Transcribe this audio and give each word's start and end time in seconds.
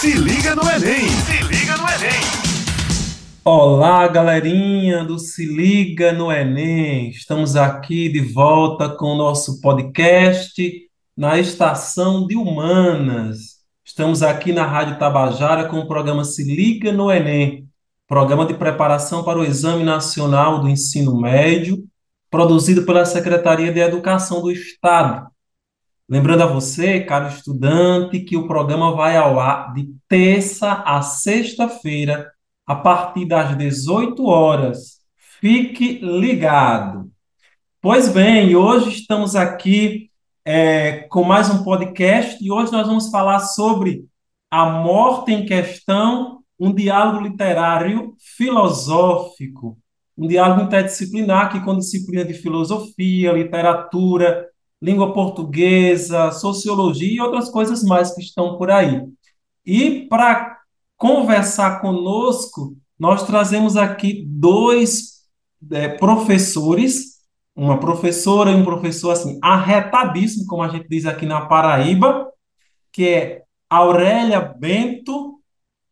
Se 0.00 0.12
liga 0.12 0.54
no 0.54 0.62
Enem! 0.62 1.08
Se 1.08 1.42
liga 1.42 1.76
no 1.76 1.82
Enem! 1.82 2.20
Olá, 3.44 4.06
galerinha 4.06 5.04
do 5.04 5.18
Se 5.18 5.44
Liga 5.44 6.12
no 6.12 6.30
Enem. 6.30 7.10
Estamos 7.10 7.56
aqui 7.56 8.08
de 8.08 8.20
volta 8.20 8.88
com 8.88 9.06
o 9.06 9.16
nosso 9.16 9.60
podcast 9.60 10.62
na 11.16 11.36
Estação 11.40 12.28
de 12.28 12.36
Humanas. 12.36 13.56
Estamos 13.84 14.22
aqui 14.22 14.52
na 14.52 14.64
Rádio 14.64 15.00
Tabajara 15.00 15.64
com 15.64 15.80
o 15.80 15.88
programa 15.88 16.22
Se 16.22 16.44
Liga 16.44 16.92
no 16.92 17.10
Enem, 17.10 17.66
programa 18.06 18.46
de 18.46 18.54
preparação 18.54 19.24
para 19.24 19.40
o 19.40 19.44
Exame 19.44 19.82
Nacional 19.82 20.60
do 20.60 20.68
Ensino 20.68 21.20
Médio, 21.20 21.82
produzido 22.30 22.84
pela 22.84 23.04
Secretaria 23.04 23.72
de 23.72 23.80
Educação 23.80 24.42
do 24.42 24.52
Estado. 24.52 25.28
Lembrando 26.10 26.42
a 26.42 26.46
você, 26.46 27.00
caro 27.00 27.28
estudante, 27.28 28.20
que 28.20 28.34
o 28.34 28.46
programa 28.46 28.96
vai 28.96 29.14
ao 29.14 29.38
ar 29.38 29.74
de 29.74 29.92
terça 30.08 30.72
a 30.72 31.02
sexta-feira, 31.02 32.32
a 32.66 32.74
partir 32.74 33.26
das 33.26 33.54
18 33.58 34.24
horas. 34.24 35.02
Fique 35.38 35.98
ligado. 35.98 37.10
Pois 37.78 38.08
bem, 38.08 38.56
hoje 38.56 38.88
estamos 38.88 39.36
aqui 39.36 40.10
é, 40.46 41.00
com 41.10 41.22
mais 41.22 41.50
um 41.50 41.62
podcast 41.62 42.42
e 42.42 42.50
hoje 42.50 42.72
nós 42.72 42.86
vamos 42.86 43.10
falar 43.10 43.40
sobre 43.40 44.06
a 44.50 44.64
morte 44.64 45.30
em 45.30 45.44
questão, 45.44 46.38
um 46.58 46.72
diálogo 46.72 47.20
literário 47.20 48.14
filosófico, 48.18 49.76
um 50.16 50.26
diálogo 50.26 50.62
interdisciplinar 50.62 51.52
que 51.52 51.60
com 51.62 51.76
disciplina 51.76 52.24
de 52.24 52.32
filosofia, 52.32 53.30
literatura, 53.30 54.48
língua 54.80 55.12
portuguesa, 55.12 56.30
sociologia 56.32 57.12
e 57.12 57.20
outras 57.20 57.50
coisas 57.50 57.82
mais 57.82 58.14
que 58.14 58.20
estão 58.20 58.56
por 58.56 58.70
aí. 58.70 59.06
E 59.64 60.06
para 60.08 60.58
conversar 60.96 61.80
conosco, 61.80 62.76
nós 62.98 63.24
trazemos 63.26 63.76
aqui 63.76 64.24
dois 64.26 65.24
é, 65.70 65.88
professores, 65.88 67.18
uma 67.54 67.78
professora 67.78 68.50
e 68.50 68.54
um 68.54 68.64
professor 68.64 69.10
assim, 69.10 69.38
arretadíssimo, 69.42 70.46
como 70.46 70.62
a 70.62 70.68
gente 70.68 70.88
diz 70.88 71.06
aqui 71.06 71.26
na 71.26 71.46
Paraíba, 71.46 72.28
que 72.92 73.08
é 73.08 73.42
Aurélia 73.68 74.40
Bento 74.40 75.40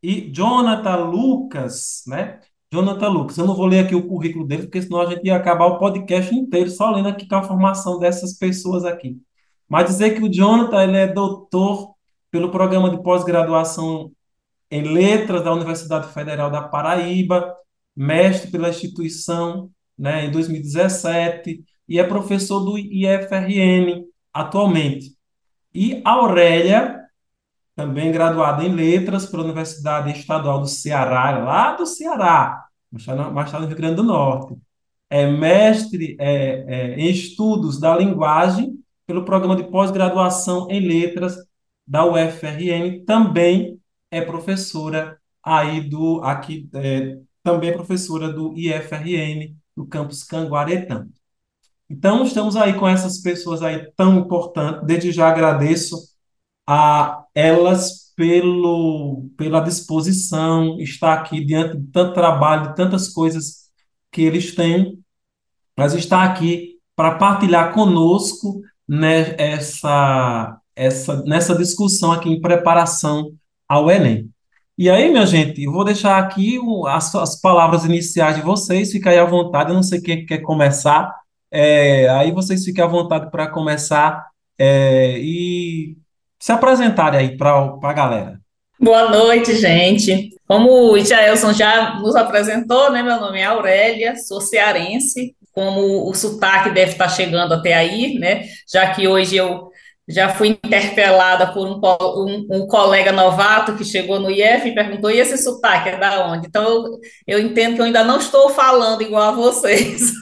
e 0.02 0.30
Jonathan 0.32 0.96
Lucas, 0.96 2.02
né? 2.06 2.40
Jonathan 2.76 3.08
Lucas. 3.08 3.38
Eu 3.38 3.46
não 3.46 3.56
vou 3.56 3.66
ler 3.66 3.84
aqui 3.84 3.94
o 3.94 4.06
currículo 4.06 4.46
dele, 4.46 4.64
porque 4.64 4.82
senão 4.82 5.00
a 5.00 5.06
gente 5.06 5.24
ia 5.24 5.36
acabar 5.36 5.66
o 5.66 5.78
podcast 5.78 6.34
inteiro 6.34 6.70
só 6.70 6.90
lendo 6.90 7.08
aqui 7.08 7.26
com 7.26 7.36
a 7.36 7.42
formação 7.42 7.98
dessas 7.98 8.36
pessoas 8.38 8.84
aqui. 8.84 9.16
Mas 9.68 9.86
dizer 9.86 10.14
que 10.14 10.22
o 10.22 10.30
Jonathan 10.30 10.82
ele 10.82 10.96
é 10.96 11.06
doutor 11.06 11.94
pelo 12.30 12.50
programa 12.50 12.90
de 12.90 13.02
pós-graduação 13.02 14.12
em 14.70 14.82
Letras 14.82 15.42
da 15.42 15.52
Universidade 15.52 16.12
Federal 16.12 16.50
da 16.50 16.62
Paraíba, 16.62 17.54
mestre 17.96 18.50
pela 18.50 18.68
instituição 18.68 19.70
né, 19.98 20.26
em 20.26 20.30
2017 20.30 21.64
e 21.88 21.98
é 21.98 22.04
professor 22.04 22.60
do 22.60 22.76
IFRN 22.76 24.04
atualmente. 24.34 25.16
E 25.72 26.02
Aurélia, 26.04 27.00
também 27.74 28.12
graduada 28.12 28.64
em 28.64 28.74
Letras 28.74 29.24
pela 29.24 29.44
Universidade 29.44 30.10
Estadual 30.10 30.60
do 30.60 30.66
Ceará, 30.66 31.38
lá 31.38 31.72
do 31.72 31.86
Ceará, 31.86 32.65
mas 32.90 33.46
está 33.46 33.60
no 33.60 33.66
Rio 33.66 33.76
Grande 33.76 33.96
do 33.96 34.02
Norte. 34.02 34.56
É 35.08 35.30
mestre 35.30 36.16
é, 36.18 36.64
é, 36.66 37.00
em 37.00 37.10
Estudos 37.10 37.78
da 37.78 37.96
Linguagem 37.96 38.78
pelo 39.06 39.24
Programa 39.24 39.56
de 39.56 39.64
Pós-Graduação 39.64 40.68
em 40.70 40.80
Letras 40.80 41.36
da 41.86 42.04
UFRN, 42.04 43.04
também 43.06 43.80
é 44.10 44.20
professora 44.20 45.18
aí 45.42 45.80
do 45.88 46.20
aqui 46.24 46.68
é, 46.74 47.18
também 47.42 47.70
é 47.70 47.72
professora 47.72 48.32
do 48.32 48.52
IFRN 48.58 49.54
do 49.76 49.86
campus 49.86 50.24
Canguaretã. 50.24 51.06
Então 51.88 52.24
estamos 52.24 52.56
aí 52.56 52.74
com 52.74 52.88
essas 52.88 53.18
pessoas 53.18 53.62
aí 53.62 53.92
tão 53.96 54.18
importantes. 54.18 54.84
Desde 54.84 55.12
já 55.12 55.28
agradeço 55.28 55.96
a 56.66 57.24
elas 57.32 58.05
pelo 58.16 59.28
pela 59.36 59.60
disposição 59.60 60.80
estar 60.80 61.12
aqui 61.12 61.44
diante 61.44 61.76
de 61.76 61.86
tanto 61.88 62.14
trabalho, 62.14 62.70
de 62.70 62.76
tantas 62.76 63.08
coisas 63.08 63.66
que 64.10 64.22
eles 64.22 64.54
têm, 64.54 64.98
mas 65.76 65.94
estar 65.94 66.24
aqui 66.24 66.76
para 66.96 67.16
partilhar 67.16 67.74
conosco 67.74 68.62
né, 68.88 69.34
essa, 69.38 70.58
essa, 70.74 71.22
nessa 71.24 71.54
discussão 71.54 72.12
aqui 72.12 72.30
em 72.30 72.40
preparação 72.40 73.32
ao 73.68 73.90
Enem. 73.90 74.30
E 74.78 74.90
aí, 74.90 75.10
minha 75.10 75.26
gente, 75.26 75.62
eu 75.62 75.72
vou 75.72 75.84
deixar 75.84 76.18
aqui 76.18 76.58
as, 76.86 77.14
as, 77.14 77.40
palavras 77.40 77.84
iniciais 77.84 78.36
de 78.36 78.42
vocês, 78.42 78.92
fica 78.92 79.10
aí 79.10 79.18
à 79.18 79.24
vontade, 79.24 79.70
eu 79.70 79.74
não 79.74 79.82
sei 79.82 80.00
quem 80.00 80.26
quer 80.26 80.38
começar, 80.38 81.14
é, 81.50 82.08
aí 82.10 82.30
vocês 82.32 82.64
fiquem 82.64 82.84
à 82.84 82.86
vontade 82.86 83.30
para 83.30 83.48
começar 83.48 84.26
é, 84.58 85.18
e 85.18 85.96
se 86.38 86.52
apresentarem 86.52 87.20
aí 87.20 87.36
para 87.36 87.78
a 87.82 87.92
galera. 87.92 88.40
Boa 88.78 89.10
noite, 89.10 89.54
gente. 89.56 90.30
Como 90.46 90.92
o 90.92 90.98
Jaelson 90.98 91.52
já 91.52 91.94
nos 91.94 92.14
apresentou, 92.14 92.90
né, 92.92 93.02
meu 93.02 93.18
nome 93.18 93.40
é 93.40 93.44
Aurélia, 93.44 94.16
sou 94.16 94.40
cearense, 94.40 95.34
como 95.52 96.08
o 96.08 96.14
sotaque 96.14 96.70
deve 96.70 96.92
estar 96.92 97.08
chegando 97.08 97.54
até 97.54 97.72
aí, 97.72 98.18
né, 98.18 98.44
já 98.70 98.92
que 98.92 99.08
hoje 99.08 99.36
eu 99.36 99.70
já 100.08 100.28
fui 100.28 100.48
interpelada 100.48 101.52
por 101.52 101.66
um, 101.66 101.80
um, 101.80 102.46
um, 102.50 102.66
colega 102.68 103.10
novato 103.10 103.74
que 103.76 103.84
chegou 103.84 104.20
no 104.20 104.30
IF 104.30 104.68
e 104.68 104.74
perguntou: 104.74 105.10
e 105.10 105.18
esse 105.18 105.36
sotaque 105.36 105.88
é 105.88 105.96
da 105.98 106.28
onde? 106.28 106.46
Então, 106.46 106.62
eu, 106.62 107.00
eu 107.26 107.38
entendo 107.40 107.74
que 107.74 107.80
eu 107.80 107.86
ainda 107.86 108.04
não 108.04 108.18
estou 108.18 108.50
falando 108.50 109.02
igual 109.02 109.30
a 109.30 109.32
vocês. 109.32 110.12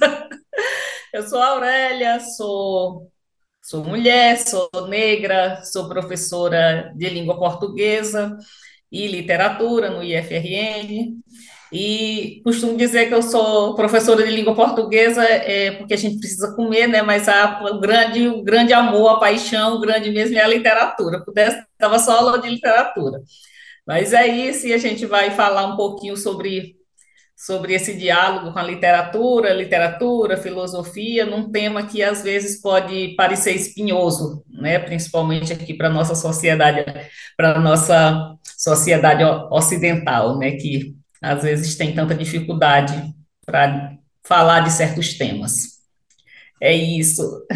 eu 1.12 1.22
sou 1.28 1.40
Aurélia, 1.40 2.18
sou, 2.20 3.10
sou 3.64 3.82
mulher, 3.82 4.36
sou 4.36 4.68
negra, 4.88 5.64
sou 5.64 5.88
professora 5.88 6.92
de 6.94 7.08
língua 7.08 7.38
portuguesa 7.38 8.36
e 8.92 9.08
literatura 9.08 9.88
no 9.88 10.02
IFRN. 10.02 11.16
E 11.72 12.42
costumo 12.44 12.76
dizer 12.76 13.08
que 13.08 13.14
eu 13.14 13.22
sou 13.22 13.74
professora 13.74 14.22
de 14.22 14.30
língua 14.30 14.54
portuguesa, 14.54 15.24
é, 15.24 15.72
porque 15.72 15.94
a 15.94 15.96
gente 15.96 16.18
precisa 16.18 16.54
comer, 16.54 16.86
né? 16.86 17.00
Mas 17.00 17.26
a, 17.26 17.62
o, 17.64 17.80
grande, 17.80 18.28
o 18.28 18.42
grande 18.44 18.74
amor, 18.74 19.16
a 19.16 19.18
paixão, 19.18 19.76
o 19.76 19.80
grande 19.80 20.10
mesmo 20.10 20.36
é 20.36 20.42
a 20.42 20.48
literatura. 20.48 21.24
Pudesse, 21.24 21.64
estava 21.72 21.98
só 21.98 22.18
aula 22.18 22.38
de 22.38 22.50
literatura. 22.50 23.22
Mas 23.86 24.12
é 24.12 24.26
isso, 24.26 24.66
e 24.66 24.74
a 24.74 24.78
gente 24.78 25.06
vai 25.06 25.30
falar 25.30 25.66
um 25.66 25.76
pouquinho 25.76 26.16
sobre, 26.16 26.76
sobre 27.44 27.74
esse 27.74 27.94
diálogo 27.94 28.52
com 28.52 28.58
a 28.58 28.62
literatura, 28.62 29.52
literatura, 29.52 30.38
filosofia, 30.38 31.26
num 31.26 31.50
tema 31.50 31.86
que 31.86 32.02
às 32.02 32.22
vezes 32.22 32.58
pode 32.58 33.14
parecer 33.16 33.52
espinhoso, 33.52 34.42
né? 34.48 34.78
Principalmente 34.78 35.52
aqui 35.52 35.74
para 35.74 35.90
nossa 35.90 36.14
sociedade, 36.14 36.82
para 37.36 37.60
nossa 37.60 38.34
sociedade 38.56 39.22
ocidental, 39.50 40.38
né? 40.38 40.52
Que 40.52 40.96
às 41.20 41.42
vezes 41.42 41.76
tem 41.76 41.94
tanta 41.94 42.14
dificuldade 42.14 42.94
para 43.44 43.94
falar 44.26 44.60
de 44.60 44.70
certos 44.70 45.12
temas. 45.18 45.82
É 46.58 46.72
isso. 46.72 47.46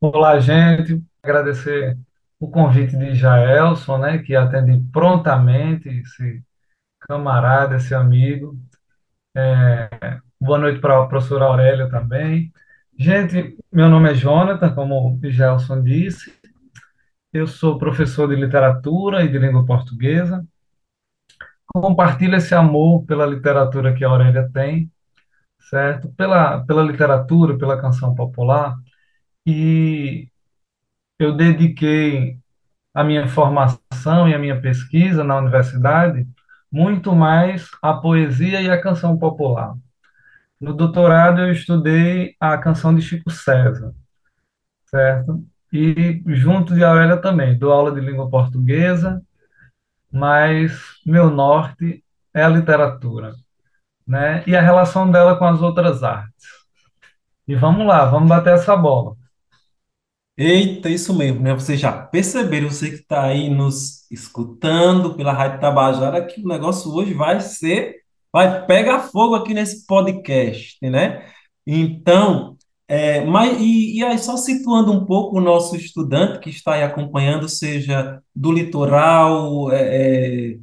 Olá, 0.00 0.40
gente. 0.40 1.02
Agradecer 1.22 1.98
o 2.40 2.48
convite 2.48 2.96
de 2.96 3.14
Jaelson, 3.14 3.98
né, 3.98 4.18
que 4.18 4.34
atende 4.34 4.82
prontamente 4.90 5.88
esse 5.88 6.42
camarada, 7.00 7.76
esse 7.76 7.94
amigo. 7.94 8.56
É, 9.38 10.18
boa 10.40 10.58
noite 10.58 10.80
para 10.80 11.02
a 11.02 11.06
professora 11.06 11.44
Aurélia 11.44 11.90
também. 11.90 12.50
Gente, 12.98 13.54
meu 13.70 13.86
nome 13.86 14.10
é 14.10 14.14
Jonathan, 14.14 14.74
como 14.74 15.20
o 15.22 15.30
Jaelson 15.30 15.82
disse. 15.82 16.32
Eu 17.30 17.46
sou 17.46 17.78
professor 17.78 18.26
de 18.28 18.34
literatura 18.34 19.22
e 19.22 19.28
de 19.28 19.38
língua 19.38 19.66
portuguesa 19.66 20.42
compartilha 21.66 22.36
esse 22.36 22.54
amor 22.54 23.04
pela 23.04 23.26
literatura 23.26 23.94
que 23.94 24.04
a 24.04 24.08
Aurélia 24.08 24.48
tem, 24.52 24.90
certo? 25.60 26.08
Pela, 26.12 26.64
pela 26.64 26.82
literatura, 26.82 27.58
pela 27.58 27.80
canção 27.80 28.14
popular. 28.14 28.76
E 29.44 30.28
eu 31.18 31.36
dediquei 31.36 32.38
a 32.94 33.04
minha 33.04 33.28
formação 33.28 34.28
e 34.28 34.34
a 34.34 34.38
minha 34.38 34.60
pesquisa 34.60 35.22
na 35.22 35.36
universidade 35.36 36.26
muito 36.76 37.14
mais 37.14 37.68
à 37.80 37.94
poesia 37.94 38.60
e 38.60 38.70
à 38.70 38.80
canção 38.80 39.18
popular. 39.18 39.74
No 40.60 40.74
doutorado 40.74 41.40
eu 41.40 41.50
estudei 41.52 42.34
a 42.38 42.58
canção 42.58 42.94
de 42.94 43.00
Chico 43.00 43.30
César, 43.30 43.94
certo? 44.86 45.42
E 45.72 46.22
junto 46.26 46.74
de 46.74 46.84
Aurélia 46.84 47.16
também, 47.16 47.58
dou 47.58 47.72
aula 47.72 47.92
de 47.92 48.00
língua 48.00 48.28
portuguesa 48.28 49.22
mas 50.16 50.72
meu 51.04 51.30
norte 51.30 52.02
é 52.32 52.42
a 52.42 52.48
literatura, 52.48 53.34
né? 54.06 54.42
E 54.46 54.56
a 54.56 54.62
relação 54.62 55.10
dela 55.10 55.36
com 55.36 55.44
as 55.44 55.60
outras 55.60 56.02
artes. 56.02 56.46
E 57.46 57.54
vamos 57.54 57.86
lá, 57.86 58.06
vamos 58.06 58.28
bater 58.28 58.54
essa 58.54 58.76
bola. 58.76 59.14
Eita, 60.38 60.90
isso 60.90 61.14
mesmo, 61.14 61.40
né? 61.40 61.54
Vocês 61.54 61.80
já 61.80 61.90
perceberam, 61.92 62.68
você 62.68 62.90
que 62.90 62.96
está 62.96 63.24
aí 63.24 63.48
nos 63.48 64.10
escutando 64.10 65.14
pela 65.14 65.32
Rádio 65.32 65.60
Tabajara, 65.60 66.26
que 66.26 66.42
o 66.42 66.48
negócio 66.48 66.92
hoje 66.92 67.14
vai 67.14 67.40
ser, 67.40 68.02
vai 68.30 68.66
pegar 68.66 69.00
fogo 69.08 69.34
aqui 69.34 69.54
nesse 69.54 69.86
podcast, 69.86 70.76
né? 70.82 71.26
Então, 71.66 72.56
é, 72.86 73.24
mas, 73.24 73.58
e, 73.60 73.98
e 73.98 74.04
aí 74.04 74.18
só 74.18 74.36
situando 74.36 74.92
um 74.92 75.06
pouco 75.06 75.38
o 75.38 75.40
nosso 75.40 75.74
estudante 75.74 76.38
que 76.40 76.50
está 76.50 76.74
aí 76.74 76.82
acompanhando, 76.82 77.48
seja 77.48 78.22
do 78.34 78.52
litoral, 78.52 79.72
é, 79.72 80.52
é, 80.52 80.58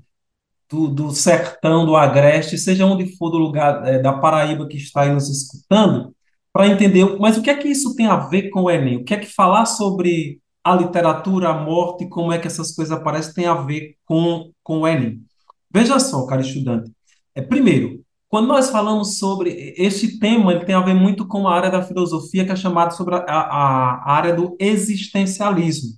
do, 0.70 0.88
do 0.88 1.12
sertão, 1.12 1.86
do 1.86 1.96
agreste, 1.96 2.58
seja 2.58 2.86
onde 2.86 3.16
for 3.18 3.30
do 3.32 3.38
lugar 3.38 3.88
é, 3.88 4.00
da 4.00 4.14
Paraíba 4.14 4.68
que 4.68 4.78
está 4.78 5.02
aí 5.02 5.12
nos 5.14 5.30
escutando, 5.30 6.13
para 6.54 6.68
entender, 6.68 7.18
mas 7.20 7.36
o 7.36 7.42
que 7.42 7.50
é 7.50 7.58
que 7.58 7.68
isso 7.68 7.96
tem 7.96 8.06
a 8.06 8.16
ver 8.16 8.52
com 8.52 8.62
o 8.62 8.72
Enem? 8.72 8.98
O 8.98 9.04
que 9.04 9.16
é 9.16 9.18
que 9.18 9.26
falar 9.26 9.66
sobre 9.66 10.40
a 10.64 10.76
literatura, 10.76 11.50
a 11.50 11.54
morte, 11.54 12.08
como 12.08 12.32
é 12.32 12.38
que 12.38 12.48
essas 12.48 12.74
coisas 12.74 12.96
aparecem, 12.96 13.34
tem 13.34 13.46
a 13.48 13.56
ver 13.56 13.96
com, 14.06 14.52
com 14.62 14.82
o 14.82 14.88
Enem? 14.88 15.24
Veja 15.74 16.00
só, 16.00 16.26
cara 16.28 16.42
estudante. 16.42 16.92
É, 17.34 17.42
primeiro, 17.42 18.04
quando 18.30 18.48
nós 18.48 18.70
falamos 18.70 19.18
sobre 19.18 19.74
este 19.78 20.20
tema, 20.20 20.54
ele 20.54 20.66
tem 20.66 20.76
a 20.76 20.82
ver 20.82 20.94
muito 20.94 21.28
com 21.28 21.48
a 21.48 21.56
área 21.56 21.72
da 21.72 21.82
filosofia 21.82 22.46
que 22.46 22.52
é 22.52 22.56
chamada 22.56 22.92
sobre 22.92 23.16
a, 23.16 23.20
a, 23.20 24.12
a 24.12 24.12
área 24.12 24.36
do 24.36 24.56
existencialismo. 24.60 25.90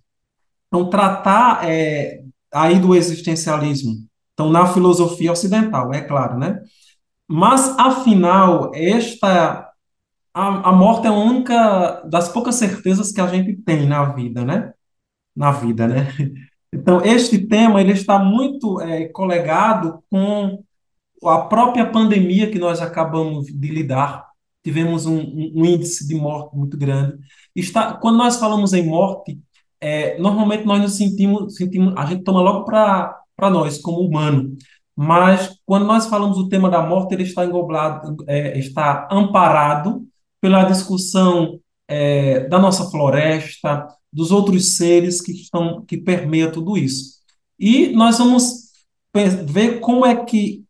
Então, 0.67 0.89
tratar 0.89 1.69
é, 1.69 2.21
aí 2.53 2.79
do 2.79 2.95
existencialismo, 2.95 4.05
então 4.33 4.49
na 4.49 4.67
filosofia 4.67 5.31
ocidental, 5.31 5.93
é 5.93 6.01
claro, 6.01 6.37
né? 6.37 6.61
Mas, 7.27 7.77
afinal, 7.79 8.71
esta 8.73 9.64
a, 10.35 10.69
a 10.69 10.71
morte 10.73 11.07
é 11.07 11.09
a 11.09 11.13
única 11.13 12.01
das 12.01 12.27
poucas 12.27 12.55
certezas 12.55 13.09
que 13.13 13.21
a 13.21 13.27
gente 13.27 13.55
tem 13.55 13.87
na 13.87 14.03
vida, 14.13 14.43
né? 14.43 14.73
Na 15.35 15.51
vida, 15.51 15.87
né? 15.87 16.07
Então, 16.77 17.01
este 17.05 17.37
tema 17.47 17.79
ele 17.79 17.93
está 17.93 18.19
muito 18.19 18.81
é, 18.81 19.07
colegado 19.07 20.03
com 20.11 20.61
a 21.23 21.39
própria 21.43 21.89
pandemia 21.89 22.51
que 22.51 22.59
nós 22.59 22.81
acabamos 22.81 23.45
de 23.45 23.69
lidar. 23.69 24.25
Tivemos 24.61 25.05
um, 25.05 25.17
um, 25.17 25.63
índice 25.63 26.05
de 26.05 26.15
morte 26.15 26.53
muito 26.53 26.77
grande. 26.77 27.17
Está, 27.55 27.93
quando 27.93 28.17
nós 28.17 28.35
falamos 28.35 28.73
em 28.73 28.85
morte, 28.85 29.39
é, 29.79 30.19
normalmente 30.19 30.65
nós 30.65 30.81
nos 30.81 30.97
sentimos, 30.97 31.55
sentimos, 31.55 31.93
a 31.95 32.05
gente 32.07 32.25
toma 32.25 32.41
logo 32.41 32.65
para 32.65 33.49
nós, 33.49 33.77
como 33.77 34.01
humano. 34.01 34.53
Mas 34.93 35.57
quando 35.65 35.85
nós 35.85 36.07
falamos 36.07 36.35
do 36.35 36.49
tema 36.49 36.69
da 36.69 36.81
morte, 36.81 37.13
ele 37.13 37.23
está 37.23 37.45
englobado, 37.45 38.17
é, 38.27 38.59
está 38.59 39.07
amparado 39.09 40.05
pela 40.45 40.63
discussão 40.63 41.59
é, 41.87 42.41
da 42.47 42.59
nossa 42.59 42.87
floresta, 42.91 43.87
dos 44.13 44.29
outros 44.29 44.77
seres 44.77 45.19
que 45.19 45.31
estão 45.31 45.83
que 45.83 45.97
permeia 45.97 46.51
tudo 46.51 46.77
isso. 46.77 47.15
E 47.59 47.87
nós 47.87 48.19
vamos 48.19 48.65
ver 49.47 49.79
como 49.79 50.05
é 50.05 50.23
que 50.23 50.63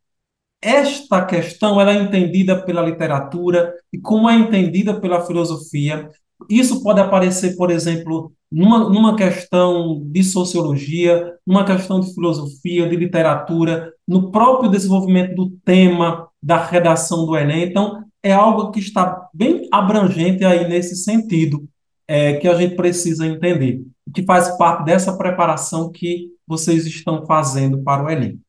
esta 0.61 1.25
questão 1.25 1.81
ela 1.81 1.91
é 1.91 2.01
entendida 2.01 2.55
pela 2.63 2.81
literatura 2.81 3.73
e 3.91 3.99
como 3.99 4.29
é 4.29 4.35
entendida 4.35 4.97
pela 4.97 5.25
filosofia. 5.25 6.09
Isso 6.49 6.81
pode 6.81 7.01
aparecer, 7.01 7.57
por 7.57 7.69
exemplo, 7.69 8.31
numa, 8.49 8.89
numa 8.89 9.17
questão 9.17 10.01
de 10.05 10.23
sociologia, 10.23 11.33
numa 11.45 11.65
questão 11.65 11.99
de 11.99 12.13
filosofia, 12.13 12.87
de 12.87 12.95
literatura, 12.95 13.91
no 14.07 14.31
próprio 14.31 14.71
desenvolvimento 14.71 15.35
do 15.35 15.49
tema 15.65 16.29
da 16.41 16.63
redação 16.63 17.25
do 17.25 17.35
Enem. 17.35 17.63
Então, 17.63 18.04
é 18.25 18.31
algo 18.31 18.71
que 18.71 18.79
está 18.79 19.29
bem 19.31 19.69
abrangente 19.71 20.43
aí 20.43 20.67
nesse 20.67 20.95
sentido, 20.95 21.69
é, 22.07 22.33
que 22.33 22.47
a 22.47 22.55
gente 22.55 22.75
precisa 22.75 23.27
entender, 23.27 23.83
que 24.11 24.23
faz 24.23 24.57
parte 24.57 24.83
dessa 24.83 25.15
preparação 25.15 25.91
que 25.91 26.31
vocês 26.47 26.87
estão 26.87 27.23
fazendo 27.27 27.83
para 27.83 28.03
o 28.03 28.09
Enem. 28.09 28.39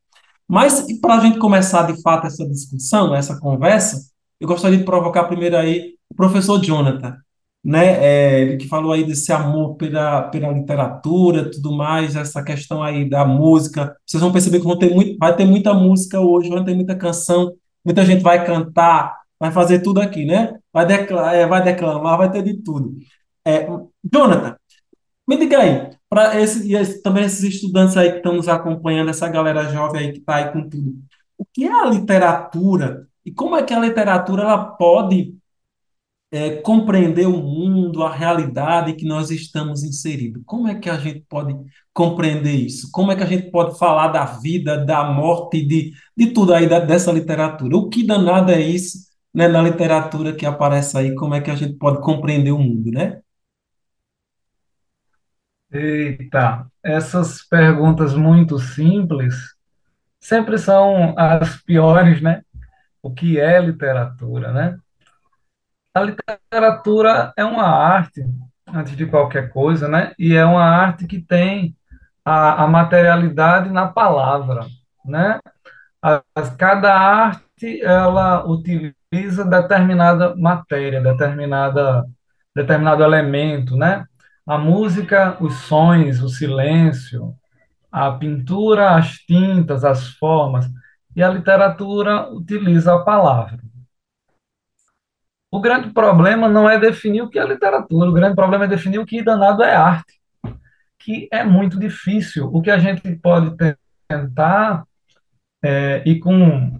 Mas, 0.47 0.83
para 0.99 1.17
a 1.17 1.19
gente 1.19 1.37
começar 1.37 1.83
de 1.83 2.01
fato 2.01 2.25
essa 2.25 2.43
discussão, 2.49 3.13
essa 3.13 3.39
conversa, 3.39 4.01
eu 4.39 4.47
gostaria 4.47 4.79
de 4.79 4.83
provocar 4.83 5.25
primeiro 5.25 5.55
aí 5.55 5.93
o 6.09 6.15
professor 6.15 6.59
Jonathan, 6.59 7.15
né, 7.63 8.03
é, 8.03 8.41
ele 8.41 8.57
que 8.57 8.67
falou 8.67 8.93
aí 8.93 9.03
desse 9.03 9.31
amor 9.31 9.75
pela, 9.75 10.23
pela 10.23 10.51
literatura, 10.51 11.51
tudo 11.51 11.71
mais, 11.71 12.15
essa 12.15 12.43
questão 12.43 12.81
aí 12.81 13.07
da 13.07 13.23
música. 13.23 13.95
Vocês 14.03 14.21
vão 14.21 14.31
perceber 14.31 14.57
que 14.57 14.65
vão 14.65 14.79
ter 14.79 14.91
muito, 14.91 15.19
vai 15.19 15.35
ter 15.35 15.45
muita 15.45 15.71
música 15.71 16.19
hoje, 16.19 16.49
vai 16.49 16.63
ter 16.63 16.73
muita 16.73 16.95
canção, 16.95 17.53
muita 17.85 18.03
gente 18.03 18.23
vai 18.23 18.43
cantar, 18.43 19.26
vai 19.39 19.51
fazer 19.51 19.79
tudo 19.81 20.01
aqui, 20.01 20.25
né? 20.25 20.59
Vai, 20.71 20.85
decla 20.85 21.33
é, 21.33 21.45
vai 21.45 21.63
declamar, 21.63 22.17
vai 22.17 22.31
ter 22.31 22.43
de 22.43 22.61
tudo. 22.61 22.97
É, 23.45 23.67
Jonathan, 24.03 24.57
me 25.27 25.37
diga 25.37 25.59
aí, 25.59 25.89
para 26.09 26.39
esse, 26.41 26.73
esse, 26.73 27.01
também 27.01 27.25
esses 27.25 27.43
estudantes 27.43 27.97
aí 27.97 28.11
que 28.11 28.17
estão 28.17 28.33
nos 28.33 28.47
acompanhando, 28.47 29.09
essa 29.09 29.27
galera 29.29 29.69
jovem 29.69 30.01
aí 30.01 30.11
que 30.13 30.19
está 30.19 30.35
aí 30.37 30.51
com 30.51 30.67
tudo, 30.69 30.95
o 31.37 31.45
que 31.45 31.65
é 31.65 31.71
a 31.71 31.85
literatura 31.85 33.07
e 33.25 33.31
como 33.31 33.55
é 33.55 33.63
que 33.63 33.73
a 33.73 33.79
literatura 33.79 34.43
ela 34.43 34.57
pode 34.57 35.35
é, 36.31 36.57
compreender 36.57 37.27
o 37.27 37.37
mundo, 37.37 38.03
a 38.03 38.13
realidade 38.13 38.93
que 38.93 39.05
nós 39.05 39.31
estamos 39.31 39.83
inseridos. 39.83 40.41
Como 40.45 40.67
é 40.67 40.75
que 40.75 40.89
a 40.89 40.97
gente 40.97 41.21
pode 41.29 41.55
compreender 41.93 42.53
isso? 42.53 42.89
Como 42.91 43.11
é 43.11 43.15
que 43.15 43.23
a 43.23 43.25
gente 43.25 43.49
pode 43.51 43.77
falar 43.77 44.09
da 44.09 44.25
vida, 44.25 44.77
da 44.85 45.05
morte, 45.05 45.65
de, 45.65 45.93
de 46.15 46.27
tudo 46.33 46.53
aí 46.53 46.67
da, 46.67 46.79
dessa 46.79 47.11
literatura? 47.11 47.77
O 47.77 47.89
que 47.89 48.05
danado 48.05 48.51
é 48.51 48.61
isso 48.61 49.06
né, 49.37 49.47
na 49.47 49.61
literatura 49.61 50.35
que 50.35 50.47
aparece 50.47 50.97
aí? 50.97 51.13
Como 51.15 51.35
é 51.35 51.41
que 51.41 51.51
a 51.51 51.55
gente 51.55 51.77
pode 51.77 52.01
compreender 52.01 52.51
o 52.51 52.57
mundo, 52.57 52.89
né? 52.91 53.21
Eita, 55.71 56.65
essas 56.83 57.43
perguntas 57.43 58.15
muito 58.15 58.57
simples 58.57 59.35
sempre 60.19 60.57
são 60.57 61.13
as 61.17 61.61
piores, 61.61 62.19
né? 62.19 62.41
O 63.01 63.13
que 63.13 63.39
é 63.39 63.59
literatura, 63.61 64.51
né? 64.51 64.79
A 65.93 66.01
literatura 66.01 67.31
é 67.37 67.45
uma 67.45 67.65
arte, 67.67 68.23
antes 68.67 68.95
de 68.97 69.05
qualquer 69.05 69.51
coisa, 69.51 69.87
né? 69.87 70.13
E 70.17 70.33
é 70.35 70.45
uma 70.45 70.63
arte 70.63 71.05
que 71.05 71.21
tem 71.21 71.75
a, 72.25 72.63
a 72.63 72.67
materialidade 72.67 73.69
na 73.69 73.87
palavra, 73.87 74.65
né? 75.05 75.39
As, 76.01 76.49
cada 76.55 76.93
arte, 76.93 77.46
ela 77.81 78.45
utiliza 78.45 79.45
determinada 79.45 80.35
matéria, 80.35 81.01
determinada, 81.01 82.05
determinado 82.55 83.03
elemento, 83.03 83.75
né? 83.75 84.05
A 84.45 84.57
música, 84.57 85.37
os 85.41 85.55
sons, 85.55 86.21
o 86.21 86.29
silêncio, 86.29 87.35
a 87.91 88.11
pintura, 88.11 88.95
as 88.95 89.13
tintas, 89.13 89.83
as 89.83 90.09
formas, 90.09 90.69
e 91.15 91.23
a 91.23 91.29
literatura 91.29 92.29
utiliza 92.29 92.93
a 92.93 93.03
palavra. 93.03 93.59
O 95.49 95.59
grande 95.59 95.89
problema 95.89 96.47
não 96.47 96.69
é 96.69 96.77
definir 96.77 97.21
o 97.21 97.29
que 97.29 97.39
é 97.39 97.45
literatura, 97.45 98.09
o 98.09 98.13
grande 98.13 98.35
problema 98.35 98.65
é 98.65 98.67
definir 98.67 98.99
o 98.99 99.05
que 99.05 99.23
danado 99.23 99.63
é 99.63 99.73
arte, 99.73 100.13
que 100.99 101.27
é 101.31 101.43
muito 101.43 101.79
difícil. 101.79 102.49
O 102.53 102.61
que 102.61 102.69
a 102.69 102.77
gente 102.77 103.15
pode 103.15 103.55
tentar, 104.07 104.83
é, 105.63 106.03
e 106.05 106.19
com, 106.19 106.77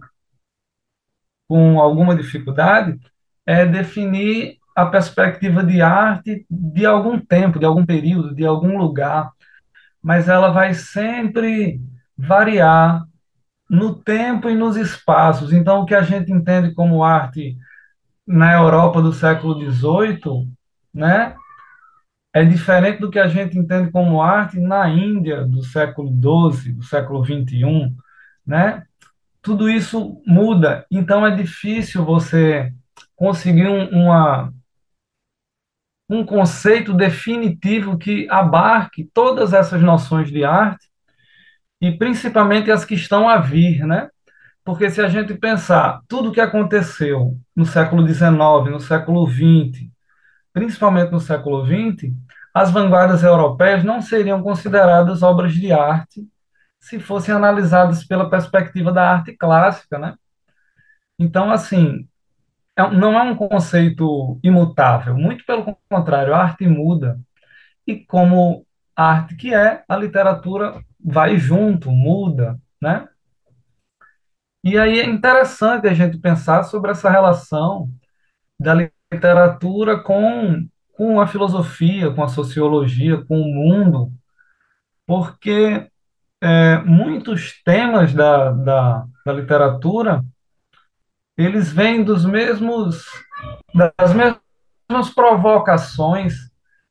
com 1.47 1.79
alguma 1.79 2.15
dificuldade, 2.15 2.99
é 3.45 3.65
definir 3.65 4.57
a 4.75 4.85
perspectiva 4.85 5.63
de 5.63 5.81
arte 5.81 6.45
de 6.49 6.85
algum 6.85 7.19
tempo, 7.19 7.59
de 7.59 7.65
algum 7.65 7.85
período, 7.85 8.35
de 8.35 8.45
algum 8.45 8.77
lugar, 8.77 9.31
mas 10.01 10.27
ela 10.29 10.49
vai 10.51 10.73
sempre 10.73 11.81
variar 12.17 13.03
no 13.69 13.95
tempo 13.95 14.49
e 14.49 14.55
nos 14.55 14.75
espaços. 14.75 15.51
Então, 15.51 15.81
o 15.81 15.85
que 15.85 15.95
a 15.95 16.03
gente 16.03 16.31
entende 16.31 16.73
como 16.73 17.03
arte 17.03 17.57
na 18.25 18.53
Europa 18.53 19.01
do 19.01 19.13
século 19.13 19.59
XVIII, 19.71 20.47
né, 20.93 21.35
é 22.33 22.45
diferente 22.45 22.99
do 22.99 23.09
que 23.09 23.19
a 23.19 23.27
gente 23.27 23.57
entende 23.57 23.89
como 23.89 24.21
arte 24.21 24.59
na 24.59 24.87
Índia 24.89 25.43
do 25.43 25.63
século 25.63 26.09
XII, 26.09 26.73
do 26.73 26.83
século 26.83 27.25
XXI, 27.25 27.95
né? 28.45 28.83
Tudo 29.47 29.69
isso 29.69 30.21
muda, 30.27 30.85
então 30.91 31.25
é 31.25 31.33
difícil 31.33 32.03
você 32.03 32.69
conseguir 33.15 33.65
um, 33.65 33.87
uma, 33.91 34.53
um 36.09 36.25
conceito 36.25 36.93
definitivo 36.93 37.97
que 37.97 38.27
abarque 38.29 39.09
todas 39.13 39.53
essas 39.53 39.81
noções 39.81 40.29
de 40.29 40.43
arte 40.43 40.89
e 41.79 41.93
principalmente 41.97 42.69
as 42.69 42.83
que 42.83 42.95
estão 42.95 43.29
a 43.29 43.37
vir, 43.37 43.87
né? 43.87 44.09
Porque 44.65 44.89
se 44.89 44.99
a 44.99 45.07
gente 45.07 45.33
pensar 45.33 46.01
tudo 46.09 46.27
o 46.27 46.33
que 46.33 46.41
aconteceu 46.41 47.39
no 47.55 47.65
século 47.65 48.05
XIX, 48.05 48.29
no 48.69 48.81
século 48.81 49.25
XX, 49.29 49.87
principalmente 50.51 51.13
no 51.13 51.21
século 51.21 51.65
XX, 51.65 52.13
as 52.53 52.69
vanguardas 52.69 53.23
europeias 53.23 53.81
não 53.81 54.01
seriam 54.01 54.43
consideradas 54.43 55.23
obras 55.23 55.53
de 55.53 55.71
arte 55.71 56.27
se 56.79 56.99
fossem 56.99 57.33
analisadas 57.33 58.05
pela 58.05 58.29
perspectiva 58.29 58.91
da 58.91 59.11
arte 59.11 59.35
clássica, 59.35 59.97
né? 59.99 60.15
Então, 61.19 61.51
assim, 61.51 62.07
é 62.75 62.89
não 62.91 63.19
é 63.19 63.23
um 63.23 63.35
conceito 63.35 64.39
imutável, 64.43 65.15
muito 65.17 65.45
pelo 65.45 65.77
contrário, 65.89 66.33
a 66.33 66.43
arte 66.43 66.67
muda. 66.67 67.19
e 67.87 67.97
como 68.05 68.65
arte 68.95 69.35
que 69.35 69.53
é, 69.53 69.83
a 69.87 69.97
literatura 69.97 70.83
vai 70.99 71.37
junto, 71.37 71.91
muda, 71.91 72.59
né? 72.81 73.07
E 74.63 74.77
aí 74.77 74.99
é 74.99 75.05
interessante 75.05 75.87
a 75.87 75.93
gente 75.93 76.17
pensar 76.19 76.63
sobre 76.63 76.91
essa 76.91 77.09
relação 77.09 77.89
da 78.59 78.73
literatura 79.11 80.01
com, 80.03 80.67
com 80.93 81.21
a 81.21 81.27
filosofia, 81.27 82.11
com 82.13 82.23
a 82.23 82.27
sociologia, 82.27 83.23
com 83.25 83.39
o 83.39 83.45
mundo, 83.45 84.11
porque 85.05 85.89
é, 86.41 86.77
muitos 86.79 87.61
temas 87.63 88.13
da, 88.13 88.51
da, 88.51 89.05
da 89.25 89.33
literatura 89.33 90.23
eles 91.37 91.71
vêm 91.71 92.03
dos 92.03 92.25
mesmos 92.25 93.05
das 93.73 94.13
mesmas 94.13 95.13
provocações 95.13 96.33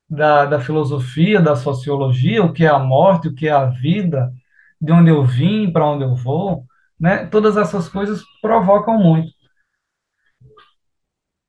da, 0.08 0.44
da 0.46 0.60
filosofia, 0.60 1.40
da 1.40 1.56
sociologia, 1.56 2.44
o 2.44 2.52
que 2.52 2.64
é 2.64 2.68
a 2.68 2.78
morte, 2.78 3.28
o 3.28 3.34
que 3.34 3.48
é 3.48 3.52
a 3.52 3.66
vida, 3.66 4.32
de 4.80 4.92
onde 4.92 5.10
eu 5.10 5.24
vim, 5.24 5.70
para 5.72 5.86
onde 5.86 6.04
eu 6.04 6.14
vou, 6.14 6.64
né? 6.98 7.26
Todas 7.26 7.56
essas 7.56 7.88
coisas 7.88 8.22
provocam 8.40 8.98
muito. 8.98 9.32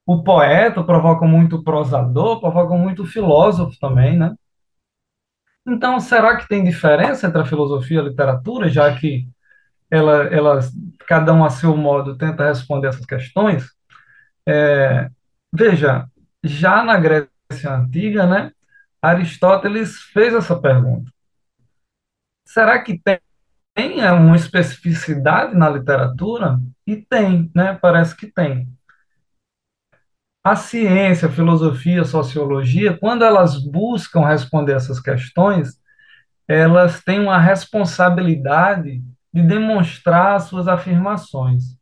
O 0.05 0.23
poeta 0.23 0.83
provoca 0.83 1.27
muito 1.27 1.57
o 1.57 1.63
prosador, 1.63 2.39
provoca 2.39 2.75
muito 2.75 3.03
o 3.03 3.05
filósofo 3.05 3.77
também, 3.79 4.17
né? 4.17 4.33
Então, 5.67 5.99
será 5.99 6.37
que 6.37 6.47
tem 6.47 6.63
diferença 6.63 7.27
entre 7.27 7.41
a 7.41 7.45
filosofia 7.45 7.97
e 7.97 7.99
a 7.99 8.03
literatura, 8.03 8.69
já 8.69 8.95
que 8.97 9.27
ela, 9.91 10.23
elas, 10.25 10.71
cada 11.07 11.33
um 11.33 11.43
a 11.43 11.49
seu 11.49 11.75
modo, 11.75 12.17
tenta 12.17 12.47
responder 12.47 12.87
essas 12.87 13.05
questões? 13.05 13.65
É, 14.47 15.09
veja, 15.53 16.07
já 16.43 16.83
na 16.83 16.97
Grécia 16.97 17.29
Antiga, 17.65 18.25
né, 18.25 18.51
Aristóteles 19.01 19.97
fez 20.13 20.33
essa 20.33 20.59
pergunta. 20.59 21.11
Será 22.45 22.81
que 22.81 22.97
tem, 22.97 23.19
tem 23.75 24.03
uma 24.11 24.35
especificidade 24.35 25.55
na 25.55 25.69
literatura? 25.69 26.59
E 26.85 26.95
tem, 26.95 27.51
né? 27.53 27.77
Parece 27.79 28.15
que 28.15 28.27
tem. 28.27 28.67
A 30.47 30.55
ciência, 30.55 31.27
a 31.27 31.31
filosofia, 31.31 32.03
a 32.03 32.05
sociologia, 32.05 32.97
quando 32.97 33.25
elas 33.25 33.61
buscam 33.61 34.25
responder 34.25 34.75
essas 34.75 34.97
questões, 34.97 35.77
elas 36.47 37.03
têm 37.03 37.19
uma 37.19 37.37
responsabilidade 37.37 39.03
de 39.33 39.41
demonstrar 39.41 40.39
suas 40.39 40.69
afirmações. 40.69 41.77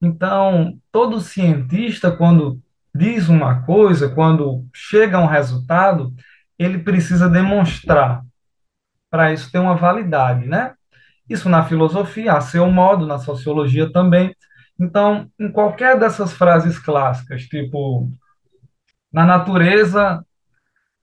Então, 0.00 0.78
todo 0.92 1.20
cientista, 1.20 2.12
quando 2.12 2.60
diz 2.94 3.28
uma 3.28 3.62
coisa, 3.62 4.08
quando 4.08 4.64
chega 4.72 5.16
a 5.18 5.22
um 5.22 5.26
resultado, 5.26 6.14
ele 6.56 6.78
precisa 6.78 7.28
demonstrar 7.28 8.22
para 9.10 9.32
isso 9.32 9.50
ter 9.50 9.58
uma 9.58 9.74
validade, 9.74 10.46
né? 10.46 10.74
Isso 11.28 11.48
na 11.48 11.64
filosofia, 11.64 12.34
a 12.34 12.40
seu 12.40 12.70
modo, 12.70 13.04
na 13.04 13.18
sociologia 13.18 13.92
também. 13.92 14.32
Então, 14.80 15.30
em 15.38 15.52
qualquer 15.52 15.98
dessas 15.98 16.32
frases 16.32 16.78
clássicas, 16.78 17.42
tipo, 17.42 18.10
na 19.12 19.26
natureza 19.26 20.24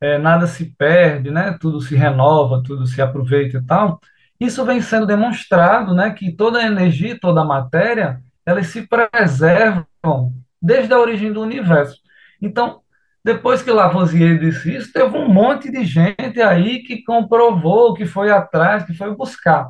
é, 0.01 0.17
nada 0.17 0.47
se 0.47 0.65
perde, 0.77 1.29
né? 1.31 1.57
Tudo 1.59 1.79
se 1.81 1.95
renova, 1.95 2.63
tudo 2.63 2.87
se 2.87 3.01
aproveita 3.01 3.57
e 3.57 3.65
tal. 3.65 3.99
Isso 4.39 4.65
vem 4.65 4.81
sendo 4.81 5.05
demonstrado, 5.05 5.93
né? 5.93 6.11
Que 6.11 6.31
toda 6.31 6.59
a 6.59 6.65
energia, 6.65 7.19
toda 7.19 7.41
a 7.41 7.45
matéria, 7.45 8.21
elas 8.45 8.67
se 8.67 8.87
preservam 8.87 10.33
desde 10.61 10.93
a 10.93 10.99
origem 10.99 11.31
do 11.31 11.41
universo. 11.41 11.99
Então, 12.41 12.81
depois 13.23 13.61
que 13.61 13.71
Lavoisier 13.71 14.39
disse 14.39 14.75
isso, 14.75 14.93
teve 14.93 15.17
um 15.17 15.27
monte 15.27 15.69
de 15.71 15.83
gente 15.83 16.41
aí 16.41 16.79
que 16.83 17.03
comprovou, 17.03 17.93
que 17.93 18.05
foi 18.05 18.31
atrás, 18.31 18.85
que 18.85 18.93
foi 18.93 19.13
buscar. 19.15 19.69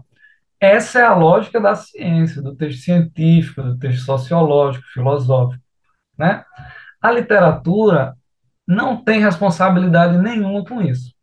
Essa 0.59 0.99
é 0.99 1.03
a 1.03 1.13
lógica 1.13 1.59
da 1.59 1.75
ciência, 1.75 2.41
do 2.41 2.55
texto 2.55 2.83
científico, 2.83 3.61
do 3.61 3.77
texto 3.77 4.05
sociológico, 4.05 4.85
filosófico, 4.87 5.63
né? 6.17 6.43
A 7.01 7.11
literatura 7.11 8.15
não 8.67 9.03
tem 9.03 9.19
responsabilidade 9.19 10.17
nenhuma 10.17 10.65
com 10.65 10.81
isso, 10.81 11.13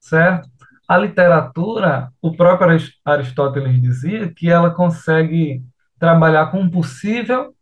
certo? 0.00 0.48
A 0.86 0.98
literatura, 0.98 2.12
o 2.20 2.36
próprio 2.36 2.78
Aristóteles 3.04 3.80
dizia 3.80 4.32
que 4.32 4.50
ela 4.50 4.70
consegue 4.70 5.64
trabalhar 5.98 6.50
com 6.50 6.62
o 6.62 6.70
possível 6.70 7.54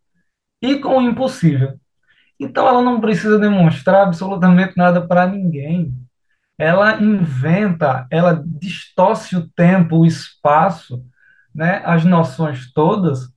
e 0.61 0.79
com 0.81 0.99
o 0.99 1.03
impossível. 1.03 1.79
Então 2.39 2.67
ela 2.67 2.83
não 2.83 3.01
precisa 3.01 3.39
demonstrar 3.39 4.03
absolutamente 4.03 4.77
nada 4.77 5.07
para 5.07 5.29
ninguém. 5.29 5.95
Ela 6.59 7.01
inventa, 7.03 8.07
ela 8.11 8.43
distorce 8.45 9.37
o 9.37 9.49
tempo, 9.49 9.99
o 9.99 10.07
espaço, 10.07 11.05
né, 11.55 11.83
as 11.85 12.05
noções 12.05 12.73
todas 12.73 13.33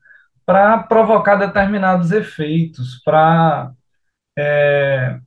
para 0.46 0.78
provocar 0.84 1.36
determinados 1.36 2.12
efeitos, 2.12 3.02
para 3.04 3.72
é, 4.38 5.20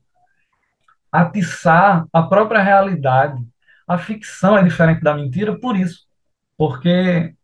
atiçar 1.11 2.07
a 2.13 2.23
própria 2.23 2.63
realidade. 2.63 3.43
A 3.87 3.99
ficção 3.99 4.57
é 4.57 4.63
diferente 4.63 5.03
da 5.03 5.15
mentira 5.15 5.59
por 5.59 5.77
isso, 5.77 6.07
porque 6.57 7.35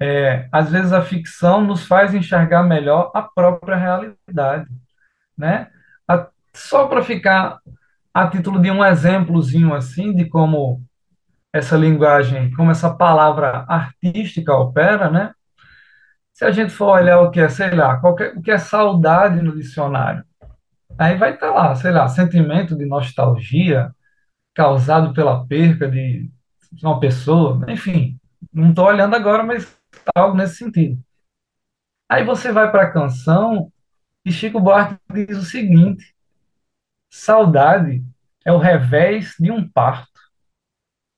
é, 0.00 0.48
às 0.52 0.70
vezes 0.70 0.92
a 0.92 1.02
ficção 1.02 1.62
nos 1.62 1.86
faz 1.86 2.14
enxergar 2.14 2.62
melhor 2.62 3.10
a 3.14 3.22
própria 3.22 3.76
realidade, 3.76 4.68
né? 5.36 5.70
A, 6.06 6.28
só 6.54 6.86
para 6.86 7.02
ficar 7.02 7.58
a 8.12 8.26
título 8.28 8.60
de 8.60 8.70
um 8.70 8.84
exemplozinho 8.84 9.74
assim 9.74 10.14
de 10.14 10.26
como 10.26 10.82
essa 11.52 11.76
linguagem, 11.76 12.50
como 12.52 12.70
essa 12.70 12.94
palavra 12.94 13.64
artística 13.68 14.54
opera, 14.54 15.10
né? 15.10 15.32
Se 16.32 16.44
a 16.44 16.50
gente 16.50 16.72
for 16.72 16.90
olhar 16.90 17.20
o 17.20 17.30
que 17.30 17.40
é, 17.40 17.48
sei 17.48 17.74
lá, 17.74 17.98
qualquer, 17.98 18.36
o 18.36 18.42
que 18.42 18.50
é 18.50 18.58
saudade 18.58 19.42
no 19.42 19.56
dicionário, 19.56 20.24
aí 20.98 21.16
vai 21.16 21.34
estar 21.34 21.50
lá, 21.50 21.74
sei 21.74 21.90
lá, 21.90 22.08
sentimento 22.08 22.76
de 22.76 22.86
nostalgia 22.86 23.92
causado 24.54 25.12
pela 25.12 25.46
perca 25.46 25.88
de 25.90 26.30
uma 26.82 27.00
pessoa, 27.00 27.64
enfim, 27.68 28.18
não 28.52 28.70
estou 28.70 28.86
olhando 28.86 29.16
agora, 29.16 29.42
mas 29.42 29.66
tá 30.04 30.12
algo 30.16 30.36
nesse 30.36 30.56
sentido. 30.56 31.00
Aí 32.08 32.24
você 32.24 32.52
vai 32.52 32.70
para 32.70 32.84
a 32.84 32.90
canção 32.90 33.72
e 34.24 34.32
Chico 34.32 34.60
Buarque 34.60 34.98
diz 35.12 35.36
o 35.36 35.42
seguinte: 35.42 36.14
saudade 37.10 38.04
é 38.44 38.52
o 38.52 38.58
revés 38.58 39.34
de 39.38 39.50
um 39.50 39.68
parto. 39.68 40.20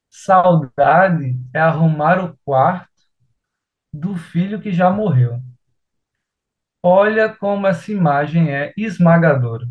Saudade 0.09 1.41
é 1.55 1.61
arrumar 1.61 2.25
o 2.25 2.37
quarto 2.45 2.91
do 3.93 4.17
filho 4.17 4.61
que 4.61 4.73
já 4.73 4.91
morreu. 4.91 5.41
Olha 6.83 7.35
como 7.35 7.67
essa 7.67 7.93
imagem 7.93 8.51
é 8.51 8.73
esmagadora. 8.77 9.67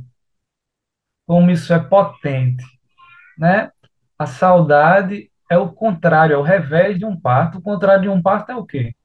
Como 1.28 1.52
isso 1.52 1.74
é 1.74 1.80
potente, 1.80 2.64
né? 3.38 3.72
A 4.18 4.26
saudade 4.26 5.32
é 5.50 5.58
o 5.58 5.72
contrário, 5.72 6.34
é 6.36 6.38
o 6.38 6.44
revés 6.44 6.98
de 7.00 7.06
um 7.06 7.20
parto. 7.20 7.58
O 7.58 7.62
contrário 7.62 8.04
de 8.04 8.10
um 8.10 8.22
parto 8.22 8.52
é 8.52 8.56
o 8.56 8.66
quê? 8.66 8.96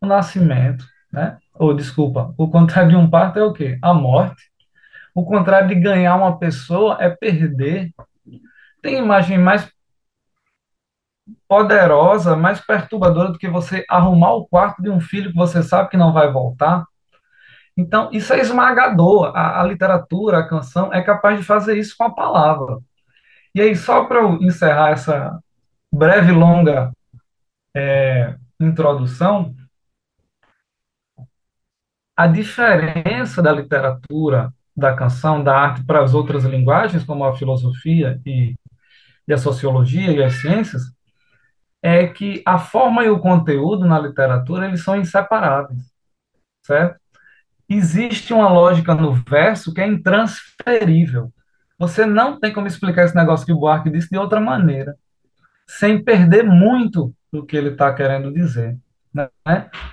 O 0.00 0.06
nascimento, 0.06 0.84
né? 1.12 1.38
Ou 1.54 1.74
desculpa, 1.74 2.34
o 2.36 2.50
contrário 2.50 2.90
de 2.90 2.96
um 2.96 3.08
parto 3.08 3.38
é 3.38 3.44
o 3.44 3.52
quê? 3.52 3.78
A 3.82 3.94
morte. 3.94 4.50
O 5.18 5.24
contrário 5.24 5.66
de 5.66 5.74
ganhar 5.74 6.14
uma 6.14 6.38
pessoa 6.38 6.96
é 7.00 7.10
perder. 7.10 7.92
Tem 8.80 8.98
imagem 8.98 9.36
mais 9.36 9.68
poderosa, 11.48 12.36
mais 12.36 12.60
perturbadora 12.60 13.32
do 13.32 13.38
que 13.38 13.48
você 13.48 13.84
arrumar 13.90 14.34
o 14.34 14.46
quarto 14.46 14.80
de 14.80 14.88
um 14.88 15.00
filho 15.00 15.32
que 15.32 15.36
você 15.36 15.60
sabe 15.60 15.88
que 15.88 15.96
não 15.96 16.12
vai 16.12 16.30
voltar? 16.30 16.86
Então, 17.76 18.08
isso 18.12 18.32
é 18.32 18.38
esmagador. 18.38 19.36
A, 19.36 19.60
a 19.60 19.64
literatura, 19.64 20.38
a 20.38 20.48
canção, 20.48 20.94
é 20.94 21.02
capaz 21.02 21.36
de 21.36 21.44
fazer 21.44 21.76
isso 21.76 21.96
com 21.98 22.04
a 22.04 22.14
palavra. 22.14 22.78
E 23.52 23.60
aí, 23.60 23.74
só 23.74 24.04
para 24.04 24.20
eu 24.20 24.34
encerrar 24.40 24.90
essa 24.90 25.36
breve, 25.92 26.30
longa 26.30 26.92
é, 27.74 28.36
introdução, 28.60 29.52
a 32.16 32.28
diferença 32.28 33.42
da 33.42 33.50
literatura, 33.50 34.52
da 34.78 34.94
canção, 34.94 35.42
da 35.42 35.56
arte 35.56 35.84
para 35.84 36.02
as 36.02 36.14
outras 36.14 36.44
linguagens, 36.44 37.04
como 37.04 37.24
a 37.24 37.36
filosofia 37.36 38.20
e, 38.24 38.54
e 39.26 39.32
a 39.32 39.38
sociologia 39.38 40.12
e 40.12 40.22
as 40.22 40.34
ciências, 40.34 40.82
é 41.82 42.06
que 42.06 42.42
a 42.46 42.58
forma 42.58 43.04
e 43.04 43.10
o 43.10 43.18
conteúdo 43.18 43.84
na 43.86 43.98
literatura 43.98 44.66
eles 44.66 44.82
são 44.82 44.96
inseparáveis, 44.96 45.92
certo? 46.62 46.98
Existe 47.68 48.32
uma 48.32 48.48
lógica 48.48 48.94
no 48.94 49.12
verso 49.12 49.74
que 49.74 49.80
é 49.80 49.86
intransferível. 49.86 51.32
Você 51.78 52.06
não 52.06 52.40
tem 52.40 52.52
como 52.52 52.66
explicar 52.66 53.04
esse 53.04 53.14
negócio 53.14 53.46
que 53.46 53.52
o 53.52 53.58
Buarque 53.58 53.90
disse 53.90 54.08
de 54.10 54.16
outra 54.16 54.40
maneira, 54.40 54.96
sem 55.66 56.02
perder 56.02 56.44
muito 56.44 57.14
do 57.32 57.44
que 57.44 57.56
ele 57.56 57.70
está 57.70 57.92
querendo 57.92 58.32
dizer. 58.32 58.76
Né? 59.12 59.28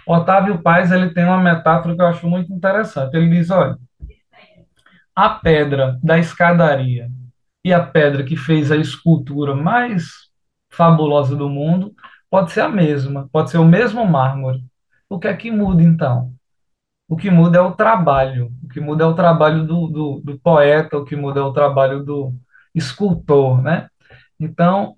Otávio 0.08 0.62
Paz 0.62 0.92
ele 0.92 1.14
tem 1.14 1.26
uma 1.26 1.42
metáfora 1.42 1.96
que 1.96 2.02
eu 2.02 2.08
acho 2.08 2.28
muito 2.28 2.54
interessante. 2.54 3.16
Ele 3.16 3.30
diz: 3.30 3.50
olha, 3.50 3.78
a 5.16 5.30
pedra 5.30 5.98
da 6.04 6.20
escadaria 6.20 7.10
e 7.64 7.74
a 7.74 7.84
pedra 7.84 8.24
que 8.24 8.36
fez 8.36 8.72
a 8.72 8.76
escultura 8.76 9.56
mais 9.56 10.30
fabulosa 10.70 11.36
do 11.36 11.50
mundo 11.50 11.96
pode 12.30 12.52
ser 12.52 12.62
a 12.62 12.70
mesma, 12.70 13.30
pode 13.32 13.50
ser 13.50 13.58
o 13.58 13.66
mesmo 13.66 14.06
mármore. 14.06 14.64
O 15.10 15.18
que 15.18 15.28
é 15.28 15.36
que 15.36 15.50
muda 15.50 15.82
então? 15.82 16.34
O 17.08 17.16
que 17.16 17.30
muda 17.30 17.60
é 17.60 17.62
o 17.62 17.72
trabalho, 17.72 18.52
o 18.64 18.68
que 18.68 18.80
muda 18.80 19.04
é 19.04 19.08
o 19.08 19.14
trabalho 19.14 19.66
do, 19.66 19.88
do, 19.88 20.22
do 20.24 20.40
poeta, 20.40 20.98
o 20.98 21.06
que 21.06 21.16
muda 21.16 21.40
é 21.40 21.44
o 21.44 21.54
trabalho 21.54 22.04
do 22.04 22.34
escultor, 22.74 23.62
né? 23.62 23.88
Então, 24.40 24.98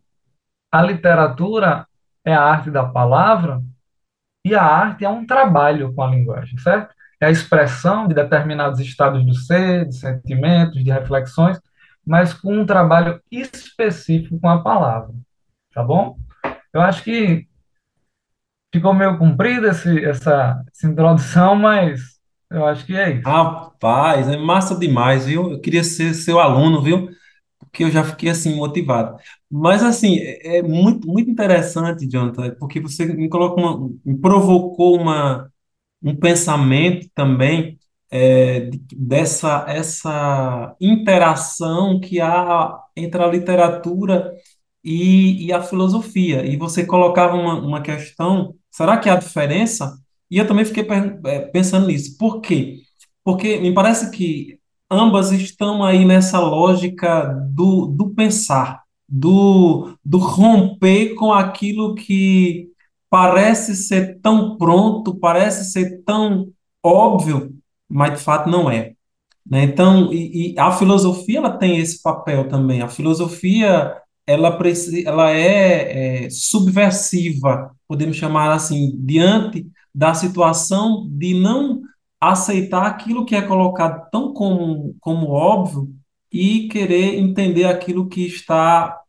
a 0.72 0.82
literatura 0.82 1.86
é 2.26 2.34
a 2.34 2.42
arte 2.42 2.72
da 2.72 2.86
palavra 2.86 3.62
e 4.44 4.56
a 4.56 4.64
arte 4.64 5.06
é 5.06 5.10
um 5.10 5.26
trabalho 5.26 5.94
com 5.94 6.02
a 6.02 6.08
linguagem, 6.08 6.58
certo? 6.60 6.96
É 7.20 7.28
a 7.28 7.32
expressão 7.32 8.08
de 8.08 8.14
determinados 8.14 8.80
estados 8.80 9.26
do 9.26 9.34
ser, 9.34 9.86
de 9.88 9.96
sentimentos, 9.96 10.84
de 10.84 10.92
reflexões, 10.92 11.60
mas 12.06 12.34
com 12.34 12.60
um 12.60 12.66
trabalho 12.66 13.20
específico 13.32 14.40
com 14.40 14.50
a 14.50 14.62
palavra, 14.62 15.14
tá 15.74 15.84
bom? 15.84 16.18
Eu 16.72 16.82
acho 16.82 17.04
que 17.04 17.48
ficou 18.74 18.94
meio 18.94 19.18
comprida 19.18 19.70
essa, 19.70 19.90
essa 20.00 20.64
introdução, 20.84 21.56
mas 21.56 22.18
eu 22.50 22.66
acho 22.66 22.86
que 22.86 22.96
é 22.96 23.14
isso. 23.16 23.28
Rapaz, 23.28 24.28
é 24.30 24.38
massa 24.38 24.78
demais, 24.78 25.26
viu? 25.26 25.52
Eu 25.52 25.60
queria 25.60 25.84
ser 25.84 26.14
seu 26.14 26.40
aluno, 26.40 26.82
viu? 26.82 27.10
Porque 27.60 27.84
eu 27.84 27.92
já 27.92 28.04
fiquei 28.04 28.30
assim 28.30 28.56
motivado. 28.56 29.18
Mas 29.52 29.84
assim, 29.84 30.18
é 30.20 30.58
é 30.58 30.62
muito, 30.62 31.08
muito 31.08 31.30
interessante, 31.30 32.08
Jonathan, 32.10 32.56
porque 32.60 32.80
você 32.80 33.06
me 33.06 33.30
colocou 33.30 33.64
uma, 33.64 33.90
me 34.06 34.18
provocou 34.18 35.00
uma, 35.00 35.52
um 36.02 36.16
pensamento 36.16 37.08
também 37.16 37.78
é, 38.10 38.62
de- 38.62 38.80
dessa 38.96 39.66
essa 39.68 40.76
interação 40.80 42.00
que 42.00 42.22
há 42.22 42.78
entre 42.96 43.22
a 43.22 43.28
literatura 43.28 44.34
e, 44.84 45.46
e 45.48 45.54
a 45.54 45.62
filosofia. 45.62 46.46
E 46.46 46.58
você 46.58 46.86
colocava 46.86 47.36
uma, 47.36 47.56
uma 47.60 47.82
questão, 47.82 48.56
será 48.72 48.98
que 48.98 49.10
há 49.10 49.16
diferença? 49.16 49.98
E 50.30 50.38
eu 50.38 50.48
também 50.48 50.66
fiquei 50.66 50.86
eh, 51.26 51.40
pensando 51.52 51.88
nisso. 51.88 52.18
Por 52.18 52.42
quê? 52.42 52.78
Porque 53.24 53.58
me 53.60 53.74
parece 53.74 54.12
que 54.12 54.60
ambas 54.90 55.32
estão 55.32 55.84
aí 55.84 56.06
nessa 56.06 56.40
lógica 56.40 57.26
do, 57.52 57.88
do 57.88 58.14
pensar, 58.14 58.82
do, 59.08 59.96
do 60.04 60.18
romper 60.18 61.16
com 61.16 61.34
aquilo 61.34 61.96
que 61.96 62.70
parece 63.10 63.76
ser 63.76 64.20
tão 64.22 64.58
pronto, 64.58 65.16
parece 65.16 65.72
ser 65.72 66.04
tão 66.04 66.52
óbvio, 66.84 67.54
mas 67.90 68.18
de 68.18 68.24
fato 68.24 68.50
não 68.50 68.70
é 68.70 68.98
né? 69.50 69.64
Então, 69.64 70.12
e, 70.12 70.54
e 70.54 70.60
a 70.60 70.72
filosofia 70.72 71.40
ela 71.40 71.58
tem 71.58 71.78
esse 71.78 72.02
papel 72.02 72.48
também. 72.48 72.82
A 72.82 72.90
filosofia 72.90 73.96
ela, 74.26 74.60
ela 75.06 75.32
é, 75.32 76.26
é, 76.26 76.30
subversiva, 76.30 77.72
podemos 77.88 78.18
chamar 78.18 78.52
assim, 78.52 78.94
diante 79.00 79.66
da 79.96 80.14
situação 80.14 81.08
de 81.10 81.34
não 81.34 81.82
aceitar 82.20 82.86
aquilo 82.86 83.26
que 83.26 83.36
é 83.36 83.42
colocado 83.42 84.10
tão 84.12 84.34
como, 84.34 84.96
como 85.00 85.30
óbvio 85.30 85.90
e 86.32 86.68
querer 86.68 87.18
entender 87.18 87.66
aquilo 87.66 88.10
que 88.10 88.26
está 88.26 89.00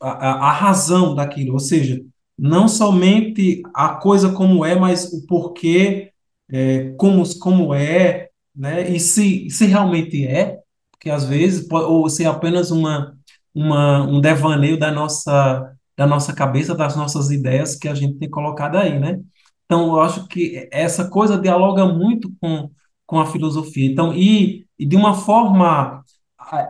a, 0.00 0.48
a 0.48 0.52
razão 0.52 1.14
daquilo, 1.14 1.52
ou 1.52 1.58
seja, 1.60 2.00
não 2.42 2.66
somente 2.66 3.62
a 3.72 3.90
coisa 3.90 4.32
como 4.32 4.64
é, 4.64 4.74
mas 4.74 5.12
o 5.12 5.24
porquê, 5.28 6.10
é, 6.50 6.90
como, 6.98 7.22
como 7.38 7.72
é, 7.72 8.30
né? 8.54 8.90
E 8.90 8.98
se, 8.98 9.48
se 9.48 9.64
realmente 9.66 10.26
é, 10.26 10.58
porque 10.90 11.08
às 11.08 11.24
vezes, 11.24 11.68
ou 11.70 12.08
se 12.08 12.24
é 12.24 12.26
apenas 12.26 12.72
uma, 12.72 13.16
uma, 13.54 14.02
um 14.02 14.20
devaneio 14.20 14.76
da 14.76 14.90
nossa, 14.90 15.72
da 15.96 16.04
nossa 16.04 16.32
cabeça, 16.34 16.74
das 16.74 16.96
nossas 16.96 17.30
ideias 17.30 17.76
que 17.76 17.88
a 17.88 17.94
gente 17.94 18.18
tem 18.18 18.28
colocado 18.28 18.76
aí, 18.76 18.98
né? 18.98 19.20
Então, 19.64 19.94
eu 19.94 20.00
acho 20.00 20.26
que 20.26 20.68
essa 20.72 21.08
coisa 21.08 21.38
dialoga 21.38 21.86
muito 21.86 22.32
com, 22.40 22.70
com 23.06 23.20
a 23.20 23.26
filosofia. 23.26 23.88
Então, 23.88 24.12
e, 24.12 24.66
e 24.78 24.84
de 24.84 24.96
uma 24.96 25.14
forma, 25.14 26.02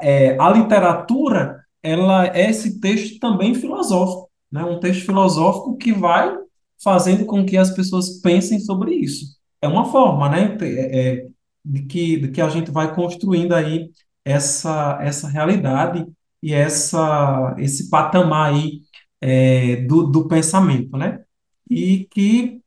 é, 0.03 0.37
a 0.39 0.51
literatura, 0.51 1.65
ela 1.83 2.27
é 2.27 2.51
esse 2.51 2.79
texto 2.79 3.19
também 3.19 3.55
filosófico, 3.55 4.31
né? 4.53 4.65
Um 4.65 4.79
texto 4.79 5.07
filosófico 5.07 5.77
que 5.77 5.93
vai 5.93 6.37
fazendo 6.83 7.25
com 7.27 7.45
que 7.47 7.57
as 7.57 7.71
pessoas 7.71 8.21
pensem 8.21 8.61
sobre 8.61 8.95
isso. 8.95 9.37
É 9.61 9.69
uma 9.69 9.87
forma, 9.87 10.29
né? 10.29 10.57
É, 10.61 11.21
é, 11.21 11.27
de 11.65 11.83
que, 11.85 12.17
de 12.19 12.29
que 12.31 12.41
a 12.41 12.49
gente 12.49 12.71
vai 12.71 12.95
construindo 12.95 13.55
aí 13.55 13.91
essa, 14.25 14.99
essa 15.01 15.29
realidade 15.29 16.07
e 16.43 16.53
essa, 16.53 17.55
esse 17.59 17.89
patamar 17.89 18.53
aí 18.53 18.83
é, 19.21 19.77
do, 19.87 20.05
do 20.05 20.29
pensamento, 20.29 20.97
né? 20.97 21.23
E 21.71 22.07
que 22.11 22.63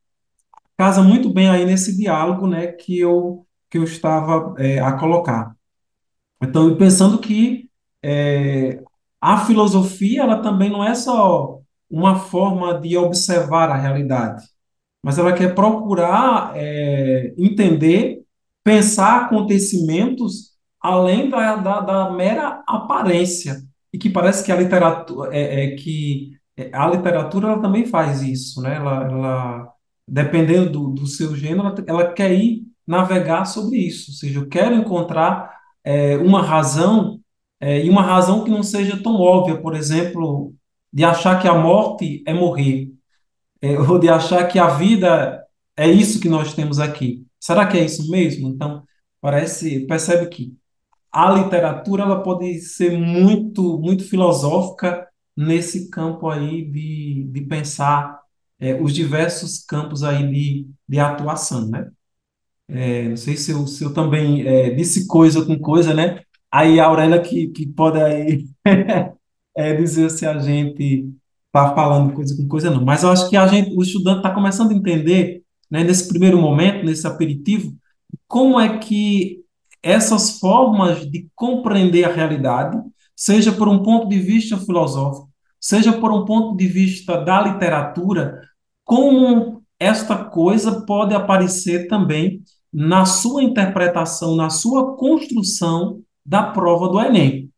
casa 0.78 1.02
muito 1.02 1.32
bem 1.34 1.50
aí 1.50 1.66
nesse 1.66 1.96
diálogo, 1.96 2.48
né, 2.48 2.68
que 2.68 3.00
eu, 3.00 3.46
que 3.70 3.78
eu 3.78 3.84
estava 3.84 4.54
é, 4.58 4.80
a 4.80 4.94
colocar. 4.94 5.56
Então, 6.42 6.76
pensando 6.78 7.20
que 7.20 7.70
é, 8.04 8.84
a 9.22 9.46
filosofia, 9.46 10.22
ela 10.24 10.42
também 10.42 10.70
não 10.70 10.84
é 10.84 10.94
só 10.96 11.55
uma 11.90 12.16
forma 12.18 12.80
de 12.80 12.98
observar 12.98 13.70
a 13.70 13.78
realidade, 13.78 14.44
mas 15.04 15.18
ela 15.18 15.34
quer 15.34 15.54
procurar 15.54 16.54
é, 16.56 17.34
entender, 17.38 18.24
pensar 18.64 19.26
acontecimentos 19.26 20.56
além 20.82 21.30
da, 21.30 21.56
da, 21.58 21.80
da 21.82 22.10
mera 22.12 22.64
aparência. 22.68 23.62
E 23.94 23.98
que 23.98 24.10
parece 24.10 24.44
que 24.44 24.52
a 24.52 24.56
literatura, 24.56 25.30
é, 25.36 25.66
é 25.66 25.76
que 25.76 26.32
é, 26.58 26.70
a 26.74 26.88
literatura 26.88 27.50
ela 27.50 27.62
também 27.62 27.86
faz 27.86 28.22
isso, 28.22 28.62
né? 28.62 28.76
Ela, 28.78 29.04
ela 29.04 29.74
dependendo 30.08 30.70
do, 30.70 30.90
do 30.90 31.08
seu 31.08 31.36
gênero, 31.36 31.74
ela, 31.88 32.14
quer 32.14 32.32
ir 32.32 32.64
navegar 32.86 33.46
sobre 33.46 33.78
isso. 33.78 34.12
Ou 34.12 34.18
seja, 34.18 34.40
eu 34.40 34.48
quero 34.48 34.76
encontrar 34.76 35.56
é, 35.84 36.18
uma 36.18 36.42
razão, 36.42 37.20
é, 37.60 37.86
e 37.86 37.90
uma 37.90 38.02
razão 38.02 38.44
que 38.44 38.52
não 38.52 38.64
seja 38.64 39.02
tão 39.02 39.16
óbvia, 39.16 39.62
por 39.62 39.76
exemplo, 39.76 40.54
de 40.96 41.04
achar 41.04 41.42
que 41.42 41.48
a 41.48 41.54
morte 41.54 42.24
é 42.26 42.34
morrer 42.34 42.90
é, 43.62 43.78
ou 43.80 44.00
de 44.00 44.10
achar 44.10 44.48
que 44.48 44.58
a 44.58 44.70
vida 44.70 45.46
é 45.76 45.90
isso 45.90 46.22
que 46.22 46.30
nós 46.30 46.54
temos 46.54 46.80
aqui. 46.80 47.26
Será 47.40 47.68
que 47.68 47.78
é 47.78 47.84
isso 47.86 48.10
mesmo? 48.10 48.48
Então, 48.48 48.84
parece, 49.22 49.82
percebe 49.88 50.28
que 50.28 50.56
a 51.12 51.32
literatura 51.32 52.04
ela 52.04 52.24
pode 52.24 52.60
ser 52.62 52.98
muito, 52.98 53.78
muito 53.80 54.06
filosófica 54.06 55.08
nesse 55.36 55.90
campo 55.90 56.30
aí 56.30 56.64
de, 56.64 57.26
de 57.30 57.42
pensar 57.42 58.20
é, 58.60 58.76
os 58.82 58.94
diversos 58.94 59.66
campos 59.66 60.04
aí 60.04 60.26
de, 60.30 60.70
de 60.88 61.00
atuação, 61.00 61.68
né? 61.70 61.92
É, 62.70 63.10
não 63.10 63.18
sei 63.18 63.38
se 63.38 63.52
eu, 63.52 63.68
se 63.68 63.84
eu 63.84 63.94
também 63.94 64.48
é, 64.48 64.72
disse 64.72 65.08
coisa 65.08 65.46
com 65.46 65.60
coisa, 65.60 65.94
né? 65.94 66.22
Aí 66.52 66.80
a 66.80 66.86
Aurélia 66.88 67.22
que, 67.22 67.48
que 67.50 67.68
pode 67.68 68.02
aí 68.02 68.48
é, 69.56 69.74
dizer 69.76 70.10
se 70.10 70.26
a 70.26 70.38
gente 70.40 71.08
está 71.48 71.74
falando 71.74 72.14
coisa 72.14 72.36
com 72.36 72.48
coisa, 72.48 72.70
não. 72.70 72.84
Mas 72.84 73.04
eu 73.04 73.10
acho 73.10 73.30
que 73.30 73.38
a 73.38 73.48
gente, 73.48 73.74
o 73.76 73.82
estudante 73.82 74.18
está 74.18 74.32
começando 74.32 74.72
a 74.72 74.76
entender, 74.76 75.44
né, 75.72 75.84
nesse 75.84 76.08
primeiro 76.08 76.40
momento, 76.40 76.86
nesse 76.86 77.08
aperitivo, 77.08 77.74
como 78.28 78.60
é 78.60 78.78
que 78.78 79.44
essas 79.82 80.40
formas 80.40 81.10
de 81.10 81.28
compreender 81.36 82.04
a 82.04 82.12
realidade, 82.12 82.78
seja 83.16 83.52
por 83.52 83.68
um 83.70 83.84
ponto 83.84 84.10
de 84.10 84.20
vista 84.20 84.58
filosófico, 84.58 85.30
seja 85.62 85.94
por 85.94 86.12
um 86.12 86.26
ponto 86.26 86.58
de 86.58 86.68
vista 86.68 87.18
da 87.18 87.42
literatura, 87.42 88.42
como 88.84 89.64
esta 89.80 90.16
coisa 90.16 90.86
pode 90.86 91.14
aparecer 91.14 91.88
também 91.88 92.42
na 92.74 93.06
sua 93.06 93.44
interpretação, 93.44 94.36
na 94.36 94.50
sua 94.50 94.96
construção 94.98 96.02
da 96.26 96.44
prova 96.44 96.90
do 96.90 97.00
Enem. 97.00 97.50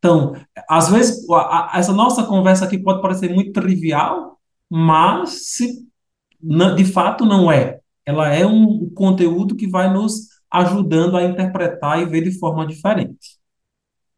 Então, 0.00 0.34
às 0.68 0.88
vezes, 0.90 1.28
a- 1.30 1.74
a- 1.76 1.78
essa 1.78 1.92
nossa 1.92 2.24
conversa 2.24 2.64
aqui 2.64 2.78
pode 2.78 3.02
parecer 3.02 3.32
muito 3.32 3.52
trivial, 3.52 4.40
mas 4.68 5.52
se, 5.54 5.86
na- 6.42 6.74
de 6.74 6.84
fato 6.84 7.24
não 7.26 7.52
é. 7.52 7.78
Ela 8.04 8.34
é 8.34 8.46
um 8.46 8.88
conteúdo 8.94 9.54
que 9.54 9.68
vai 9.68 9.92
nos 9.92 10.28
ajudando 10.50 11.16
a 11.16 11.24
interpretar 11.24 12.00
e 12.00 12.06
ver 12.06 12.22
de 12.24 12.38
forma 12.38 12.66
diferente. 12.66 13.38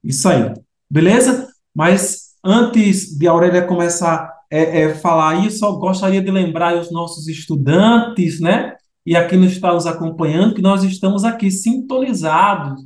Isso 0.03 0.29
aí. 0.29 0.53
Beleza? 0.89 1.49
Mas 1.75 2.35
antes 2.45 3.19
de 3.19 3.27
Aurélia 3.27 3.67
começar 3.67 4.15
a 4.27 4.33
é, 4.55 4.83
é, 4.83 4.95
falar 4.95 5.47
isso, 5.47 5.65
eu 5.65 5.79
gostaria 5.79 6.21
de 6.23 6.31
lembrar 6.31 6.77
os 6.77 6.93
nossos 6.93 7.27
estudantes, 7.27 8.39
né? 8.39 8.77
E 9.05 9.17
aqui 9.17 9.35
nos 9.35 9.53
está 9.53 9.73
nos 9.73 9.87
acompanhando, 9.87 10.55
que 10.55 10.61
nós 10.61 10.85
estamos 10.85 11.25
aqui 11.25 11.51
sintonizados 11.51 12.83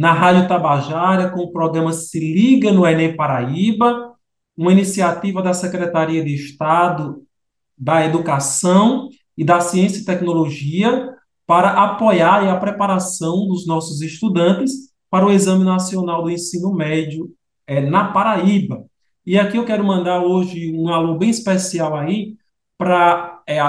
na 0.00 0.14
Rádio 0.14 0.48
Tabajara 0.48 1.28
com 1.28 1.40
o 1.40 1.52
programa 1.52 1.92
Se 1.92 2.18
Liga 2.18 2.72
no 2.72 2.86
Enem 2.86 3.14
Paraíba, 3.14 4.14
uma 4.56 4.72
iniciativa 4.72 5.42
da 5.42 5.52
Secretaria 5.52 6.24
de 6.24 6.34
Estado 6.34 7.22
da 7.76 8.02
Educação 8.06 9.10
e 9.36 9.44
da 9.44 9.60
Ciência 9.60 10.00
e 10.00 10.04
Tecnologia 10.06 11.14
para 11.46 11.72
apoiar 11.84 12.48
a 12.48 12.56
preparação 12.56 13.46
dos 13.46 13.66
nossos 13.66 14.00
estudantes 14.00 14.72
para 15.10 15.26
o 15.26 15.30
Exame 15.30 15.66
Nacional 15.66 16.22
do 16.22 16.30
Ensino 16.30 16.72
Médio 16.72 17.28
é, 17.66 17.82
na 17.82 18.04
Paraíba. 18.04 18.86
E 19.26 19.38
aqui 19.38 19.58
eu 19.58 19.66
quero 19.66 19.84
mandar 19.84 20.22
hoje 20.22 20.74
um 20.74 20.88
alô 20.88 21.18
bem 21.18 21.28
especial 21.28 21.94
aí 21.94 22.36
para 22.78 23.42
é, 23.46 23.62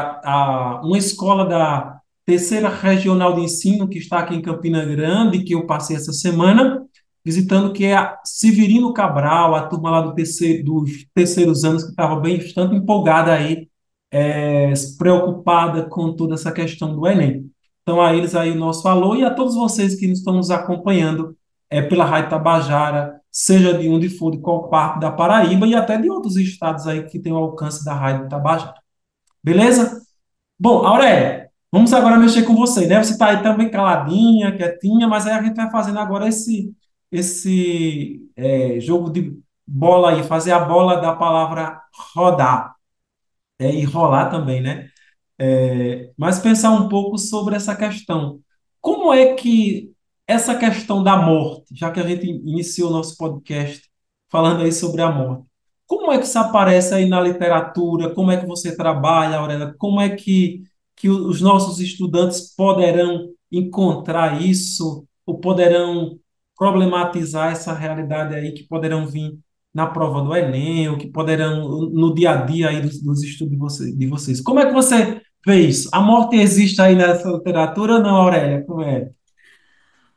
uma 0.82 0.98
escola 0.98 1.44
da 1.44 2.01
Terceira 2.26 2.70
Regional 2.70 3.36
de 3.36 3.42
Ensino, 3.42 3.88
que 3.88 3.98
está 3.98 4.20
aqui 4.20 4.36
em 4.36 4.42
Campina 4.42 4.86
Grande, 4.86 5.44
que 5.44 5.54
eu 5.54 5.66
passei 5.66 5.96
essa 5.96 6.14
semana, 6.14 6.86
visitando, 7.26 7.74
que 7.74 7.86
é 7.86 7.96
a 7.96 8.20
Severino 8.24 8.94
Cabral, 8.94 9.56
a 9.56 9.68
turma 9.68 9.92
lá 9.92 10.02
do 10.02 10.14
terceiro, 10.14 10.64
dos 10.64 11.06
terceiros 11.14 11.64
anos, 11.64 11.84
que 11.84 11.90
estava 11.92 12.20
bem 12.20 12.38
bastante 12.38 12.76
empolgada 12.76 13.34
aí, 13.34 13.68
é, 14.12 14.74
preocupada 14.98 15.84
com 15.84 16.14
toda 16.16 16.36
essa 16.36 16.52
questão 16.52 16.96
do 16.96 17.08
Enem. 17.08 17.50
Então, 17.82 18.02
a 18.02 18.16
eles 18.16 18.36
aí 18.36 18.52
o 18.52 18.56
nosso 18.56 18.88
alô 18.88 19.16
e 19.16 19.24
a 19.24 19.34
todos 19.34 19.56
vocês 19.56 19.96
que 19.96 20.06
estão 20.06 20.36
nos 20.36 20.52
acompanhando 20.52 21.36
é, 21.70 21.82
pela 21.82 22.06
Rádio 22.06 22.30
Tabajara, 22.30 23.20
seja 23.32 23.74
de 23.74 23.88
onde 23.90 24.10
for, 24.10 24.32
de 24.32 24.40
qual 24.40 24.70
parte 24.70 25.00
da 25.00 25.12
Paraíba 25.12 25.66
e 25.66 25.74
até 25.74 25.98
de 25.98 26.10
outros 26.10 26.36
estados 26.38 26.86
aí 26.86 27.04
que 27.04 27.20
tem 27.20 27.32
o 27.32 27.38
alcance 27.38 27.84
da 27.84 27.94
Rádio 27.94 28.30
Tabajara. 28.30 28.76
Beleza? 29.44 30.02
Bom, 30.60 30.86
Aurélia, 30.86 31.40
vamos 31.72 31.94
agora 31.94 32.18
mexer 32.18 32.44
com 32.44 32.56
você, 32.56 32.88
né? 32.88 33.02
Você 33.04 33.14
está 33.14 33.28
aí 33.30 33.44
também 33.44 33.70
caladinha, 33.70 34.56
quietinha, 34.56 35.08
mas 35.08 35.26
aí 35.28 35.34
a 35.34 35.42
gente 35.44 35.56
vai 35.56 35.70
fazendo 35.72 36.00
agora 36.00 36.28
esse, 36.28 36.74
esse 37.12 38.22
é, 38.36 38.80
jogo 38.80 39.10
de 39.12 39.38
bola 39.66 40.12
aí, 40.12 40.24
fazer 40.24 40.52
a 40.52 40.60
bola 40.60 40.98
da 41.02 41.16
palavra 41.16 41.82
rodar. 42.16 42.76
É, 43.60 43.74
e 43.74 43.84
rolar 43.84 44.30
também, 44.30 44.62
né? 44.62 44.90
É, 45.40 46.12
mas 46.18 46.40
pensar 46.40 46.72
um 46.72 46.90
pouco 46.90 47.18
sobre 47.18 47.56
essa 47.56 47.76
questão. 47.76 48.40
Como 48.82 49.14
é 49.14 49.36
que 49.36 49.92
essa 50.28 50.56
questão 50.58 51.04
da 51.04 51.18
morte, 51.18 51.66
já 51.76 51.92
que 51.92 52.00
a 52.00 52.08
gente 52.08 52.26
iniciou 52.28 52.90
o 52.90 52.94
nosso 52.94 53.18
podcast 53.18 53.90
falando 54.30 54.64
aí 54.64 54.72
sobre 54.72 55.02
a 55.02 55.12
morte, 55.12 55.46
como 55.86 56.12
é 56.12 56.18
que 56.18 56.26
isso 56.26 56.40
aparece 56.40 56.94
aí 56.94 57.08
na 57.08 57.20
literatura? 57.22 58.14
Como 58.16 58.32
é 58.32 58.38
que 58.38 58.46
você 58.46 58.76
trabalha, 58.76 59.38
Aurélia? 59.38 59.76
Como 59.78 60.00
é 60.00 60.10
que, 60.10 60.64
que 61.02 61.10
os 61.10 61.42
nossos 61.42 61.80
estudantes 61.80 62.54
poderão 62.56 63.30
encontrar 63.52 64.40
isso 64.40 65.04
ou 65.26 65.40
poderão 65.40 66.20
problematizar 66.56 67.52
essa 67.52 67.74
realidade 67.74 68.36
aí 68.36 68.52
que 68.52 68.68
poderão 68.68 69.08
vir 69.08 69.36
na 69.74 69.88
prova 69.88 70.22
do 70.22 70.36
Enem, 70.36 70.90
ou 70.90 70.98
que 70.98 71.08
poderão 71.08 71.90
no 71.90 72.14
dia 72.14 72.32
a 72.32 72.36
dia 72.36 72.70
aí 72.70 72.82
dos, 72.82 73.02
dos 73.02 73.24
estudos 73.24 73.52
de, 73.52 73.58
você, 73.58 73.92
de 73.92 74.06
vocês. 74.06 74.42
Como 74.42 74.60
é 74.60 74.68
que 74.68 74.74
você 74.74 75.20
vê 75.44 75.62
isso? 75.62 75.90
A 75.92 76.00
morte 76.00 76.36
existe 76.36 76.80
aí 76.80 76.94
nessa 76.94 77.30
literatura 77.32 77.94
ou 77.94 78.00
não, 78.00 78.18
Aurélia? 78.18 78.64
Como 78.64 78.84
é? 78.84 79.10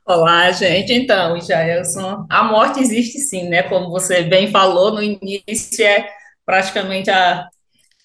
Olá, 0.05 0.51
gente. 0.53 0.93
Então, 0.93 1.41
Jaelson, 1.41 2.27
a 2.29 2.45
morte 2.45 2.81
existe 2.81 3.21
sim, 3.21 3.49
né? 3.49 3.63
Como 3.63 3.89
você 3.89 4.23
bem 4.23 4.51
falou 4.51 4.93
no 4.93 5.03
início, 5.03 5.83
é 5.83 6.11
praticamente 6.45 7.09
a, 7.11 7.49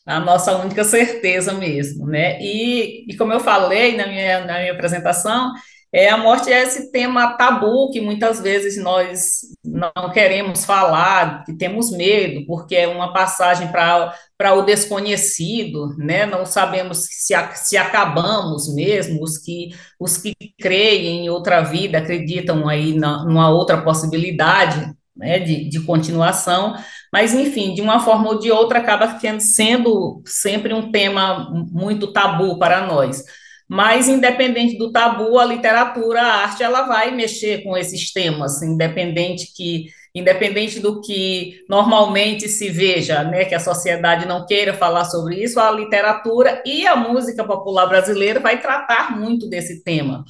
a 0.09 0.19
nossa 0.19 0.55
única 0.57 0.83
certeza 0.83 1.53
mesmo, 1.53 2.07
né? 2.07 2.39
E, 2.41 3.05
e 3.11 3.15
como 3.17 3.31
eu 3.33 3.39
falei 3.39 3.95
na 3.95 4.07
minha, 4.07 4.45
na 4.45 4.59
minha 4.59 4.73
apresentação, 4.73 5.53
é, 5.91 6.07
a 6.09 6.17
morte 6.17 6.51
é 6.51 6.61
esse 6.61 6.91
tema 6.91 7.35
tabu 7.35 7.89
que 7.89 7.99
muitas 7.99 8.39
vezes 8.39 8.77
nós 8.77 9.39
não 9.65 10.11
queremos 10.13 10.63
falar, 10.63 11.43
que 11.43 11.53
temos 11.53 11.91
medo, 11.91 12.45
porque 12.45 12.75
é 12.75 12.87
uma 12.87 13.11
passagem 13.11 13.67
para 13.69 14.53
o 14.53 14.61
desconhecido, 14.61 15.95
né? 15.97 16.27
Não 16.27 16.45
sabemos 16.45 17.05
se, 17.05 17.33
se 17.55 17.77
acabamos 17.77 18.73
mesmo, 18.73 19.23
os 19.23 19.39
que, 19.39 19.69
os 19.99 20.17
que 20.17 20.35
creem 20.59 21.25
em 21.25 21.29
outra 21.29 21.61
vida 21.61 21.97
acreditam 21.97 22.67
aí 22.67 22.93
na, 22.93 23.23
numa 23.25 23.49
outra 23.49 23.81
possibilidade, 23.81 24.93
né, 25.17 25.39
de, 25.39 25.67
de 25.69 25.81
continuação, 25.81 26.75
mas 27.11 27.33
enfim, 27.33 27.73
de 27.73 27.81
uma 27.81 27.99
forma 27.99 28.29
ou 28.29 28.39
de 28.39 28.51
outra 28.51 28.79
acaba 28.79 29.19
sendo 29.39 30.21
sempre 30.25 30.73
um 30.73 30.91
tema 30.91 31.49
muito 31.71 32.13
tabu 32.13 32.57
para 32.59 32.85
nós. 32.87 33.23
Mas, 33.67 34.07
independente 34.07 34.79
do 34.79 34.91
tabu, 34.91 35.37
a 35.37 35.45
literatura, 35.45 36.21
a 36.21 36.35
arte, 36.41 36.63
ela 36.63 36.83
vai 36.87 37.11
mexer 37.11 37.63
com 37.63 37.77
esses 37.77 38.11
temas, 38.11 38.63
independente 38.63 39.53
que 39.55 39.85
independente 40.13 40.79
do 40.79 41.01
que 41.01 41.59
normalmente 41.69 42.47
se 42.49 42.69
veja, 42.69 43.23
né, 43.23 43.45
que 43.45 43.53
a 43.53 43.59
sociedade 43.59 44.25
não 44.25 44.45
queira 44.45 44.73
falar 44.73 45.05
sobre 45.05 45.41
isso, 45.41 45.59
a 45.59 45.71
literatura 45.71 46.63
e 46.65 46.87
a 46.87 46.95
música 46.95 47.43
popular 47.43 47.85
brasileira 47.85 48.39
vai 48.39 48.59
tratar 48.59 49.17
muito 49.17 49.47
desse 49.47 49.83
tema. 49.83 50.25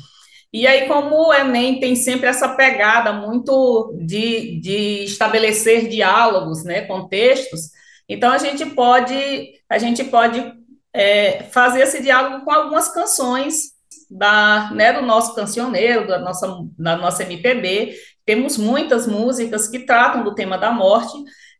E 0.51 0.65
aí, 0.65 0.87
como 0.87 1.15
o 1.15 1.33
Enem 1.33 1.79
tem 1.79 1.95
sempre 1.95 2.27
essa 2.27 2.49
pegada 2.49 3.13
muito 3.13 3.95
de, 4.01 4.59
de 4.59 5.03
estabelecer 5.03 5.87
diálogos, 5.87 6.63
né, 6.63 6.81
contextos, 6.81 7.69
então 8.07 8.31
a 8.31 8.37
gente 8.39 8.65
pode 8.65 9.53
a 9.69 9.77
gente 9.77 10.03
pode 10.03 10.51
é, 10.93 11.43
fazer 11.51 11.81
esse 11.81 12.01
diálogo 12.01 12.43
com 12.43 12.51
algumas 12.51 12.91
canções 12.91 13.73
da, 14.09 14.71
né, 14.73 14.91
do 14.93 15.05
nosso 15.05 15.35
cancioneiro, 15.35 16.07
da 16.07 16.19
nossa, 16.19 16.65
da 16.77 16.97
nossa 16.97 17.23
MPB. 17.23 17.95
Temos 18.25 18.57
muitas 18.57 19.05
músicas 19.05 19.67
que 19.67 19.79
tratam 19.79 20.23
do 20.23 20.33
tema 20.33 20.57
da 20.57 20.71
morte. 20.71 21.13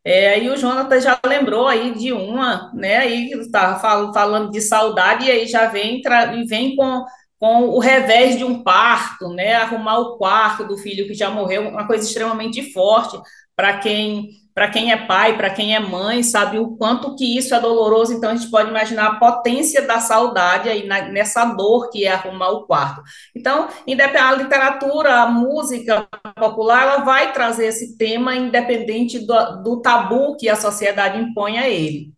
É, 0.04 0.41
e 0.41 0.49
o 0.49 0.56
Jonathan 0.56 0.99
já 0.99 1.19
lembrou 1.25 1.67
aí 1.67 1.93
de 1.93 2.12
uma, 2.12 2.71
né? 2.73 2.97
Aí 2.97 3.32
estava 3.32 3.80
falando 4.13 4.49
de 4.49 4.62
saudade, 4.62 5.25
e 5.25 5.32
aí 5.32 5.45
já 5.45 5.67
vem, 5.67 6.02
e 6.02 6.43
vem 6.45 6.75
com, 6.75 7.06
com 7.39 7.69
o 7.69 7.80
revés 7.80 8.38
de 8.38 8.43
um 8.43 8.62
parto, 8.62 9.30
né? 9.30 9.56
Arrumar 9.56 9.97
o 9.99 10.17
quarto 10.17 10.65
do 10.65 10.78
filho 10.78 11.08
que 11.08 11.13
já 11.13 11.30
morreu, 11.30 11.69
uma 11.69 11.88
coisa 11.88 12.06
extremamente 12.06 12.73
forte 12.73 13.17
para 13.56 13.78
quem 13.78 14.30
para 14.60 14.69
quem 14.69 14.91
é 14.91 14.97
pai, 14.97 15.38
para 15.38 15.49
quem 15.49 15.73
é 15.73 15.80
mãe, 15.80 16.21
sabe 16.21 16.60
o 16.60 16.75
quanto 16.75 17.15
que 17.15 17.38
isso 17.38 17.56
é 17.56 17.62
doloroso, 17.62 18.13
então 18.13 18.32
a 18.32 18.36
gente 18.36 18.52
pode 18.52 18.69
imaginar 18.69 19.06
a 19.08 19.15
potência 19.15 19.82
da 19.84 20.02
saudade 20.02 20.67
aí 20.67 20.86
na, 20.86 21.04
nessa 21.04 21.45
dor 21.45 21.89
que 21.89 22.04
é 22.04 22.12
arrumar 22.12 22.49
o 22.49 22.65
quarto. 22.65 23.02
Então, 23.34 23.69
a 23.88 24.32
literatura, 24.34 25.21
a 25.21 25.28
música 25.28 26.06
popular, 26.36 26.82
ela 26.82 26.97
vai 27.06 27.32
trazer 27.32 27.67
esse 27.67 27.97
tema 27.97 28.36
independente 28.36 29.19
do, 29.19 29.63
do 29.63 29.82
tabu 29.82 30.36
que 30.36 30.49
a 30.49 30.58
sociedade 30.58 31.17
impõe 31.17 31.58
a 31.58 31.69
ele. 31.69 32.12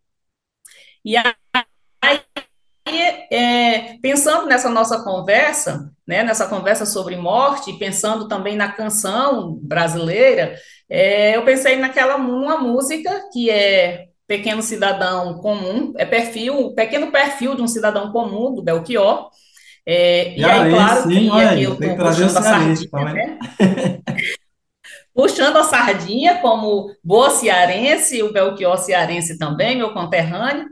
E 1.06 1.16
é, 3.00 3.98
pensando 4.02 4.48
nessa 4.48 4.70
nossa 4.70 5.04
conversa, 5.04 5.92
né, 6.08 6.24
nessa 6.24 6.48
conversa 6.48 6.86
sobre 6.86 7.16
morte, 7.16 7.78
pensando 7.78 8.28
também 8.28 8.56
na 8.56 8.72
canção 8.72 9.60
brasileira, 9.62 10.56
é, 10.90 11.36
eu 11.36 11.46
pensei 11.46 11.78
naquela 11.78 12.16
uma 12.18 12.58
música 12.58 13.30
que 13.32 13.50
é 13.50 14.08
Pequeno 14.28 14.62
Cidadão 14.62 15.36
Comum, 15.40 15.94
é 15.98 16.06
perfil, 16.06 16.74
pequeno 16.74 17.12
perfil 17.12 17.56
de 17.56 17.62
um 17.62 17.68
cidadão 17.68 18.12
comum, 18.12 18.54
do 18.54 18.64
Belchior. 18.64 19.30
É, 19.86 20.38
e, 20.38 20.44
aí, 20.44 20.72
claro, 20.72 21.10
sim, 21.10 21.30
que 21.30 21.42
aqui 21.42 21.64
eu 21.64 21.74
estou 21.74 21.98
puxando 21.98 22.38
a 22.38 22.42
sardinha, 22.42 23.14
né? 23.14 23.38
puxando 25.14 25.58
a 25.58 25.64
sardinha 25.64 26.38
como 26.38 26.96
boa 27.04 27.30
cearense, 27.30 28.24
o 28.24 28.32
Belchior 28.32 28.78
cearense 28.78 29.38
também, 29.38 29.78
meu 29.78 29.94
conterrâneo. 29.94 30.66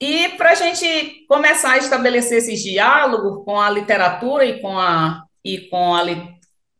E 0.00 0.28
para 0.30 0.50
a 0.50 0.54
gente 0.54 1.24
começar 1.26 1.72
a 1.72 1.78
estabelecer 1.78 2.38
esse 2.38 2.54
diálogo 2.54 3.44
com 3.44 3.58
a 3.58 3.70
literatura 3.70 4.44
e 4.44 4.60
com 4.60 4.78
a, 4.78 5.22
e 5.42 5.68
com 5.70 5.94
a, 5.94 6.02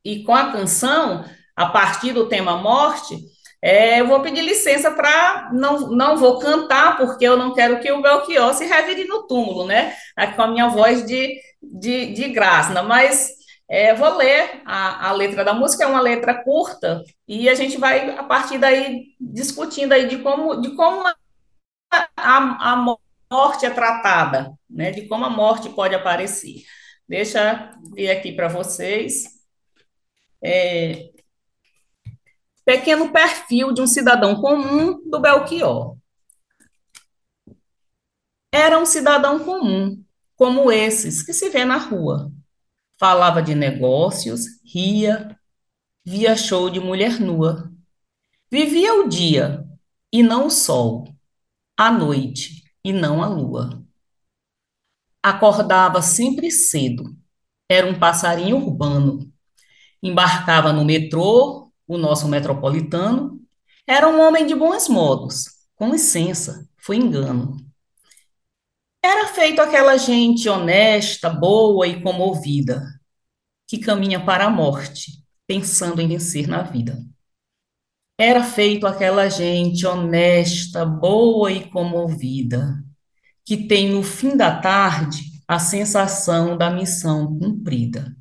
e 0.04 0.22
com 0.22 0.34
a 0.34 0.52
canção, 0.52 1.24
a 1.56 1.66
partir 1.66 2.12
do 2.12 2.28
tema 2.28 2.56
morte, 2.58 3.16
é, 3.62 4.00
eu 4.00 4.06
vou 4.06 4.20
pedir 4.20 4.42
licença 4.42 4.90
para 4.90 5.50
não, 5.52 5.90
não 5.90 6.16
vou 6.18 6.38
cantar, 6.38 6.98
porque 6.98 7.24
eu 7.24 7.38
não 7.38 7.54
quero 7.54 7.80
que 7.80 7.90
o 7.90 8.02
Belchior 8.02 8.52
se 8.52 8.66
revire 8.66 9.04
no 9.04 9.26
túmulo, 9.26 9.66
né? 9.66 9.96
Aqui 10.14 10.36
com 10.36 10.42
a 10.42 10.46
minha 10.48 10.68
voz 10.68 11.04
de, 11.06 11.40
de, 11.62 12.12
de 12.12 12.28
graça, 12.28 12.82
mas 12.82 13.30
é, 13.68 13.94
vou 13.94 14.14
ler 14.16 14.60
a, 14.66 15.08
a 15.08 15.12
letra 15.12 15.42
da 15.42 15.54
música, 15.54 15.84
é 15.84 15.86
uma 15.86 16.00
letra 16.00 16.34
curta, 16.44 17.02
e 17.26 17.48
a 17.48 17.54
gente 17.54 17.78
vai, 17.78 18.10
a 18.10 18.22
partir 18.22 18.58
daí, 18.58 19.06
discutindo 19.18 19.92
aí 19.94 20.06
de 20.06 20.18
como, 20.18 20.60
de 20.60 20.76
como 20.76 21.06
a, 21.06 21.14
a, 22.16 22.72
a 22.72 22.76
morte 22.76 23.05
é 23.30 23.70
tratada, 23.70 24.52
né? 24.68 24.90
De 24.90 25.06
como 25.08 25.24
a 25.24 25.30
morte 25.30 25.68
pode 25.70 25.94
aparecer. 25.94 26.62
Deixa 27.08 27.72
ver 27.94 28.10
aqui 28.10 28.32
para 28.32 28.48
vocês. 28.48 29.24
É, 30.42 31.10
pequeno 32.64 33.12
perfil 33.12 33.72
de 33.72 33.80
um 33.80 33.86
cidadão 33.86 34.40
comum 34.40 35.00
do 35.08 35.20
Belchior. 35.20 35.96
Era 38.52 38.78
um 38.78 38.86
cidadão 38.86 39.44
comum, 39.44 40.02
como 40.34 40.72
esses 40.72 41.22
que 41.22 41.32
se 41.32 41.48
vê 41.50 41.64
na 41.64 41.76
rua. 41.76 42.32
Falava 42.98 43.42
de 43.42 43.54
negócios, 43.54 44.44
ria, 44.64 45.38
via 46.04 46.36
show 46.36 46.70
de 46.70 46.80
mulher 46.80 47.20
nua. 47.20 47.70
Vivia 48.50 48.94
o 48.94 49.08
dia 49.08 49.64
e 50.12 50.22
não 50.22 50.46
o 50.46 50.50
sol, 50.50 51.04
a 51.76 51.90
noite 51.90 52.55
e 52.86 52.92
não 52.92 53.20
a 53.20 53.26
lua. 53.26 53.84
Acordava 55.22 56.00
sempre 56.00 56.50
cedo, 56.52 57.16
era 57.68 57.86
um 57.86 57.98
passarinho 57.98 58.56
urbano. 58.58 59.32
Embarcava 60.02 60.72
no 60.72 60.84
metrô 60.84 61.72
o 61.86 61.98
nosso 61.98 62.28
metropolitano, 62.28 63.40
Era 63.86 64.08
um 64.08 64.20
homem 64.20 64.46
de 64.46 64.54
bons 64.54 64.88
modos. 64.88 65.46
Com 65.76 65.90
licença, 65.90 66.68
foi 66.78 66.96
engano. 66.96 67.56
Era 69.02 69.28
feito 69.28 69.60
aquela 69.62 69.96
gente 69.96 70.48
honesta, 70.48 71.30
boa 71.30 71.86
e 71.86 72.02
comovida, 72.02 72.82
que 73.66 73.78
caminha 73.78 74.24
para 74.24 74.46
a 74.46 74.50
morte, 74.50 75.24
pensando 75.46 76.00
em 76.00 76.08
vencer 76.08 76.48
na 76.48 76.62
vida. 76.62 76.98
Era 78.18 78.42
feito 78.42 78.86
aquela 78.86 79.28
gente 79.28 79.86
honesta, 79.86 80.86
boa 80.86 81.52
e 81.52 81.68
comovida, 81.68 82.82
que 83.44 83.68
tem 83.68 83.90
no 83.90 84.02
fim 84.02 84.34
da 84.34 84.58
tarde 84.58 85.20
a 85.46 85.58
sensação 85.58 86.56
da 86.56 86.70
missão 86.70 87.38
cumprida. 87.38 88.16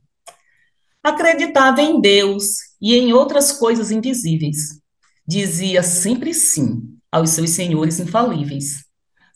Acreditava 1.02 1.82
em 1.82 2.02
Deus 2.02 2.58
e 2.82 2.94
em 2.94 3.14
outras 3.14 3.54
coisas 3.54 3.90
invisíveis. 3.90 4.82
Dizia 5.26 5.82
sempre 5.82 6.34
sim 6.34 6.98
aos 7.10 7.30
seus 7.30 7.52
senhores 7.52 7.98
infalíveis. 7.98 8.84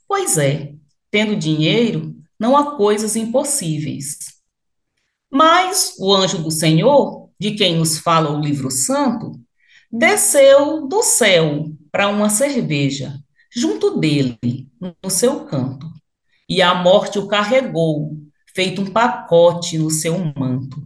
Pois 0.08 0.38
é, 0.38 0.74
tendo 1.10 1.38
dinheiro, 1.38 2.15
não 2.38 2.58
há 2.58 2.76
coisas 2.76 3.15
impossíveis. 3.15 4.17
Mas 5.32 5.95
o 6.00 6.13
anjo 6.13 6.39
do 6.39 6.52
Senhor, 6.52 7.30
de 7.39 7.52
quem 7.52 7.78
nos 7.78 7.98
fala 7.98 8.30
o 8.30 8.41
livro 8.41 8.69
santo, 8.69 9.39
desceu 9.91 10.88
do 10.88 11.02
céu 11.02 11.71
para 11.91 12.08
uma 12.08 12.30
cerveja, 12.30 13.17
junto 13.54 13.99
dele, 13.99 14.69
no 14.80 15.10
seu 15.10 15.45
canto, 15.45 15.88
e 16.47 16.62
a 16.62 16.75
morte 16.75 17.17
o 17.17 17.28
carregou, 17.28 18.17
feito 18.54 18.82
um 18.82 18.91
pacote 18.91 19.78
no 19.78 19.89
seu 19.89 20.17
manto. 20.38 20.84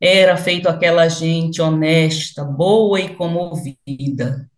Era 0.00 0.36
feito 0.36 0.68
aquela 0.68 1.08
gente 1.08 1.60
honesta, 1.60 2.42
boa 2.42 2.98
e 3.00 3.14
comovida, 3.14 4.50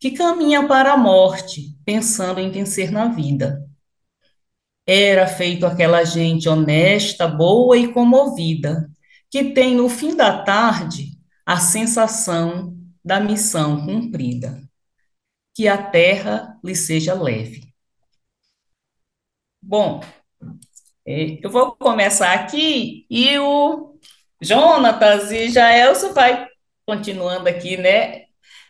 que 0.00 0.12
caminha 0.12 0.66
para 0.66 0.94
a 0.94 0.96
morte, 0.96 1.76
pensando 1.84 2.40
em 2.40 2.50
vencer 2.50 2.90
na 2.90 3.08
vida. 3.08 3.62
Era 4.86 5.26
feito 5.26 5.66
aquela 5.66 6.04
gente 6.04 6.48
honesta, 6.48 7.28
boa 7.28 7.76
e 7.76 7.92
comovida, 7.92 8.90
que 9.30 9.52
tem 9.52 9.74
no 9.74 9.90
fim 9.90 10.16
da 10.16 10.42
tarde 10.42 11.18
a 11.44 11.58
sensação 11.58 12.77
da 13.08 13.18
missão 13.18 13.86
cumprida. 13.86 14.62
Que 15.54 15.66
a 15.66 15.82
terra 15.82 16.58
lhe 16.62 16.76
seja 16.76 17.14
leve. 17.14 17.72
Bom, 19.62 20.00
é, 21.06 21.38
eu 21.42 21.50
vou 21.50 21.72
começar 21.72 22.34
aqui 22.34 23.06
e 23.10 23.38
o 23.38 23.98
Jonatas 24.42 25.32
e 25.32 25.48
Jaelso 25.48 26.12
vai 26.12 26.46
continuando 26.86 27.48
aqui, 27.48 27.78
né? 27.78 28.24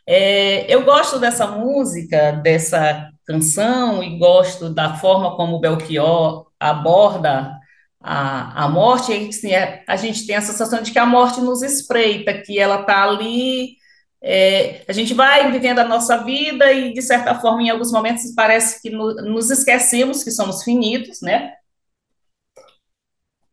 É, 0.07 0.73
eu 0.73 0.85
gosto 0.85 1.19
dessa 1.19 1.47
música, 1.49 2.33
dessa 2.33 3.11
canção, 3.27 4.03
e 4.05 4.19
gosto 4.19 4.71
da 4.71 4.97
forma 4.97 5.37
como 5.37 5.57
o 5.57 5.61
Belchior 5.61 6.47
aborda 6.61 7.59
a, 8.01 8.65
a 8.65 8.69
morte. 8.69 9.13
É, 9.53 9.83
a 9.87 9.97
gente 9.97 10.27
tem 10.27 10.37
a 10.37 10.41
sensação 10.41 10.81
de 10.81 10.93
que 10.93 10.99
a 10.99 11.07
morte 11.07 11.41
nos 11.41 11.61
espreita, 11.63 12.41
que 12.41 12.59
ela 12.59 12.83
está 12.83 13.03
ali. 13.03 13.78
É, 14.21 14.85
a 14.89 14.93
gente 14.93 15.15
vai 15.15 15.51
vivendo 15.53 15.79
a 15.79 15.85
nossa 15.85 16.19
vida 16.19 16.73
e, 16.73 16.93
de 16.93 17.03
certa 17.03 17.35
forma, 17.37 17.63
em 17.63 17.71
alguns 17.71 17.93
momentos 17.93 18.33
parece 18.35 18.83
que 18.83 18.91
no, 18.91 19.15
nos 19.15 19.51
esquecemos 19.51 20.25
que 20.25 20.31
somos 20.31 20.65
finitos, 20.65 21.21
né? 21.23 21.53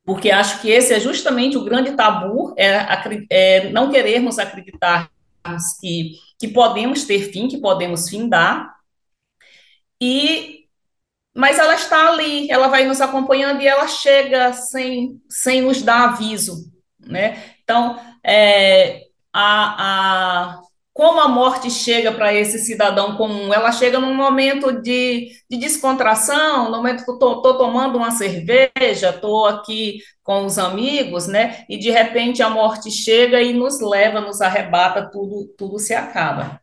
porque 0.06 0.30
acho 0.30 0.62
que 0.62 0.70
esse 0.70 0.94
é 0.94 1.00
justamente 1.00 1.58
o 1.58 1.64
grande 1.64 1.94
tabu, 1.94 2.54
é, 2.56 2.78
é 3.30 3.70
não 3.72 3.92
querermos 3.92 4.38
acreditar 4.38 5.10
que, 5.82 6.12
que 6.40 6.48
podemos 6.48 7.06
ter 7.06 7.32
fim, 7.32 7.48
que 7.48 7.58
podemos 7.58 8.08
findar, 8.08 8.76
e 10.00 10.64
mas 11.38 11.60
ela 11.60 11.76
está 11.76 12.12
ali, 12.12 12.50
ela 12.50 12.70
vai 12.70 12.86
nos 12.86 13.02
acompanhando 13.02 13.62
e 13.62 13.68
ela 13.68 13.88
chega 13.90 14.54
sem, 14.54 15.22
sem 15.30 15.62
nos 15.62 15.82
dar 15.82 16.12
aviso, 16.12 16.72
né? 16.98 17.56
Então, 17.62 18.00
é, 18.24 19.05
a, 19.38 20.54
a, 20.54 20.62
como 20.94 21.20
a 21.20 21.28
morte 21.28 21.70
chega 21.70 22.10
para 22.14 22.34
esse 22.34 22.58
cidadão 22.60 23.18
comum? 23.18 23.54
Ela 23.54 23.74
chega 23.74 24.00
num 24.00 24.14
momento 24.14 24.82
de, 24.82 25.30
de 25.50 25.58
descontração, 25.58 26.72
no 26.72 26.78
momento 26.78 27.04
que 27.04 27.12
eu 27.12 27.16
estou 27.16 27.58
tomando 27.58 27.98
uma 27.98 28.12
cerveja, 28.12 29.10
estou 29.10 29.46
aqui 29.46 30.00
com 30.24 30.46
os 30.46 30.58
amigos, 30.58 31.28
né? 31.28 31.66
E 31.68 31.78
de 31.78 31.92
repente 31.92 32.42
a 32.42 32.50
morte 32.50 32.90
chega 32.90 33.42
e 33.42 33.54
nos 33.54 33.82
leva, 33.82 34.22
nos 34.22 34.40
arrebata, 34.40 35.10
tudo, 35.12 35.48
tudo 35.58 35.80
se 35.80 35.94
acaba. 35.94 36.62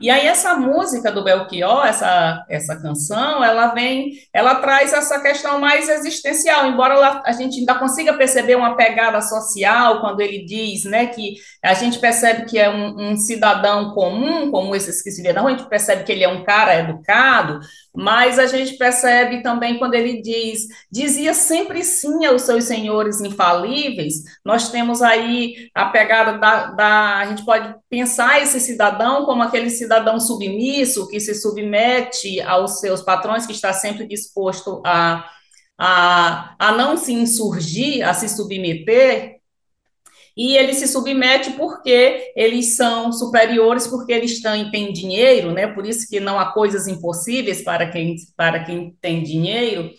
E 0.00 0.08
aí 0.08 0.26
essa 0.26 0.54
música 0.54 1.12
do 1.12 1.22
Belchior, 1.22 1.84
essa, 1.86 2.42
essa 2.48 2.74
canção, 2.80 3.44
ela 3.44 3.74
vem, 3.74 4.12
ela 4.32 4.54
traz 4.54 4.94
essa 4.94 5.20
questão 5.20 5.60
mais 5.60 5.90
existencial, 5.90 6.66
embora 6.66 6.94
ela, 6.94 7.22
a 7.26 7.32
gente 7.32 7.60
ainda 7.60 7.74
consiga 7.74 8.14
perceber 8.14 8.54
uma 8.54 8.76
pegada 8.76 9.20
social 9.20 10.00
quando 10.00 10.20
ele 10.20 10.42
diz, 10.46 10.84
né, 10.84 11.06
que 11.06 11.34
a 11.62 11.74
gente 11.74 11.98
percebe 11.98 12.46
que 12.46 12.58
é 12.58 12.70
um, 12.70 13.10
um 13.10 13.16
cidadão 13.16 13.92
comum, 13.92 14.50
como 14.50 14.74
esses 14.74 15.02
que 15.02 15.10
se 15.10 15.22
viram, 15.22 15.46
a 15.46 15.50
gente 15.50 15.68
percebe 15.68 16.02
que 16.04 16.12
ele 16.12 16.24
é 16.24 16.28
um 16.28 16.44
cara 16.44 16.76
educado, 16.76 17.60
mas 17.94 18.38
a 18.38 18.46
gente 18.46 18.78
percebe 18.78 19.42
também 19.42 19.78
quando 19.78 19.94
ele 19.94 20.22
diz, 20.22 20.66
dizia 20.90 21.34
sempre 21.34 21.84
sim 21.84 22.24
aos 22.24 22.42
seus 22.42 22.64
senhores 22.64 23.20
infalíveis, 23.20 24.14
nós 24.42 24.70
temos 24.70 25.02
aí 25.02 25.68
a 25.74 25.86
pegada 25.86 26.38
da, 26.38 26.66
da 26.70 27.18
a 27.18 27.26
gente 27.26 27.44
pode 27.44 27.74
pensar 27.90 28.40
esse 28.40 28.60
cidadão 28.60 29.26
como 29.26 29.42
aquele 29.42 29.68
cidadão 29.68 29.89
submisso 30.20 31.08
que 31.08 31.18
se 31.20 31.34
submete 31.34 32.40
aos 32.40 32.80
seus 32.80 33.02
patrões, 33.02 33.46
que 33.46 33.52
está 33.52 33.72
sempre 33.72 34.06
disposto 34.06 34.82
a, 34.84 35.28
a, 35.78 36.54
a 36.58 36.72
não 36.72 36.96
se 36.96 37.12
insurgir, 37.12 38.06
a 38.06 38.14
se 38.14 38.28
submeter, 38.28 39.40
e 40.36 40.56
ele 40.56 40.72
se 40.74 40.86
submete 40.86 41.50
porque 41.52 42.32
eles 42.36 42.76
são 42.76 43.12
superiores, 43.12 43.86
porque 43.86 44.12
eles 44.12 44.40
têm, 44.40 44.70
têm 44.70 44.92
dinheiro, 44.92 45.52
né? 45.52 45.66
Por 45.66 45.86
isso 45.86 46.08
que 46.08 46.20
não 46.20 46.38
há 46.38 46.52
coisas 46.52 46.86
impossíveis 46.86 47.62
para 47.62 47.90
quem, 47.90 48.16
para 48.36 48.64
quem 48.64 48.96
tem 49.00 49.22
dinheiro. 49.22 49.90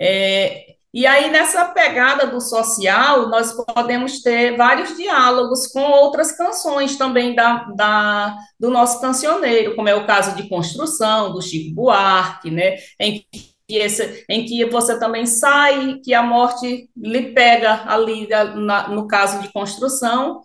É, 0.00 0.73
e 0.94 1.08
aí, 1.08 1.28
nessa 1.28 1.64
pegada 1.64 2.24
do 2.24 2.40
social, 2.40 3.28
nós 3.28 3.52
podemos 3.52 4.22
ter 4.22 4.56
vários 4.56 4.96
diálogos 4.96 5.66
com 5.66 5.80
outras 5.80 6.30
canções 6.30 6.96
também 6.96 7.34
da, 7.34 7.64
da, 7.74 8.36
do 8.60 8.70
nosso 8.70 9.00
cancioneiro, 9.00 9.74
como 9.74 9.88
é 9.88 9.94
o 9.96 10.06
caso 10.06 10.36
de 10.36 10.48
Construção, 10.48 11.32
do 11.32 11.42
Chico 11.42 11.74
Buarque, 11.74 12.48
né, 12.48 12.76
em 13.00 13.26
que, 13.68 13.76
esse, 13.76 14.24
em 14.30 14.44
que 14.44 14.64
você 14.66 14.96
também 14.96 15.26
sai, 15.26 15.98
que 15.98 16.14
a 16.14 16.22
morte 16.22 16.88
lhe 16.96 17.32
pega 17.32 17.82
ali, 17.88 18.28
na, 18.28 18.86
no 18.86 19.08
caso 19.08 19.42
de 19.42 19.52
Construção, 19.52 20.42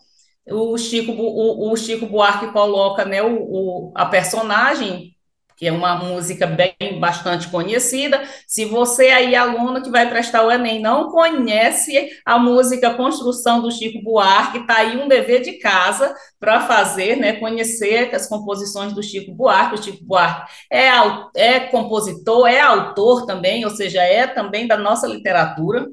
o 0.50 0.76
Chico, 0.80 1.12
o, 1.12 1.72
o 1.72 1.78
Chico 1.78 2.08
Buarque 2.08 2.52
coloca 2.52 3.06
né, 3.06 3.22
o, 3.22 3.36
o, 3.36 3.92
a 3.94 4.08
personagem 4.08 5.16
que 5.60 5.68
é 5.68 5.74
uma 5.74 5.94
música 5.98 6.48
bem 6.48 6.74
bastante 7.02 7.50
conhecida. 7.50 8.24
Se 8.48 8.64
você 8.64 9.08
aí, 9.08 9.36
aluno 9.36 9.84
que 9.84 9.90
vai 9.90 10.10
prestar 10.10 10.46
o 10.46 10.50
Enem, 10.50 10.82
não 10.82 11.12
conhece 11.12 12.10
a 12.26 12.40
música 12.40 12.94
Construção 12.94 13.62
do 13.62 13.70
Chico 13.70 14.02
Buarque, 14.02 14.60
está 14.60 14.78
aí 14.78 14.96
um 14.96 15.10
dever 15.10 15.42
de 15.42 15.60
casa 15.60 16.16
para 16.40 16.62
fazer, 16.62 17.18
né? 17.18 17.34
Conhecer 17.34 18.16
as 18.16 18.26
composições 18.26 18.94
do 18.94 19.04
Chico 19.04 19.34
Buarque. 19.34 19.76
O 19.76 19.84
Chico 19.84 20.02
Buarque 20.06 20.50
é, 20.72 20.88
é 21.36 21.60
compositor, 21.60 22.48
é 22.48 22.62
autor 22.62 23.26
também, 23.26 23.66
ou 23.66 23.72
seja, 23.72 24.02
é 24.02 24.26
também 24.28 24.66
da 24.66 24.78
nossa 24.78 25.08
literatura. 25.08 25.88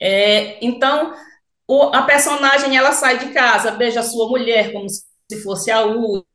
É, 0.00 0.64
então, 0.64 1.12
o, 1.66 1.90
a 1.92 2.02
personagem 2.02 2.76
ela 2.76 2.92
sai 2.92 3.18
de 3.18 3.32
casa, 3.32 3.72
beija 3.72 4.00
sua 4.04 4.28
mulher 4.28 4.72
como 4.72 4.86
se 4.88 5.42
fosse 5.42 5.72
a 5.72 5.82
última 5.82 6.29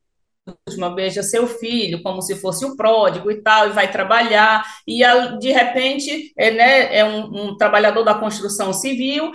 última 0.68 0.90
beija 0.90 1.24
seu 1.24 1.48
filho, 1.48 2.04
como 2.04 2.22
se 2.22 2.36
fosse 2.36 2.66
o 2.66 2.76
pródigo 2.76 3.32
e 3.32 3.42
tal, 3.42 3.68
e 3.68 3.72
vai 3.72 3.92
trabalhar, 3.92 4.64
e 4.88 5.02
de 5.40 5.52
repente 5.52 6.32
é, 6.38 6.52
né, 6.52 6.96
é 6.96 7.04
um, 7.04 7.50
um 7.50 7.58
trabalhador 7.58 8.04
da 8.04 8.14
construção 8.14 8.72
civil, 8.72 9.32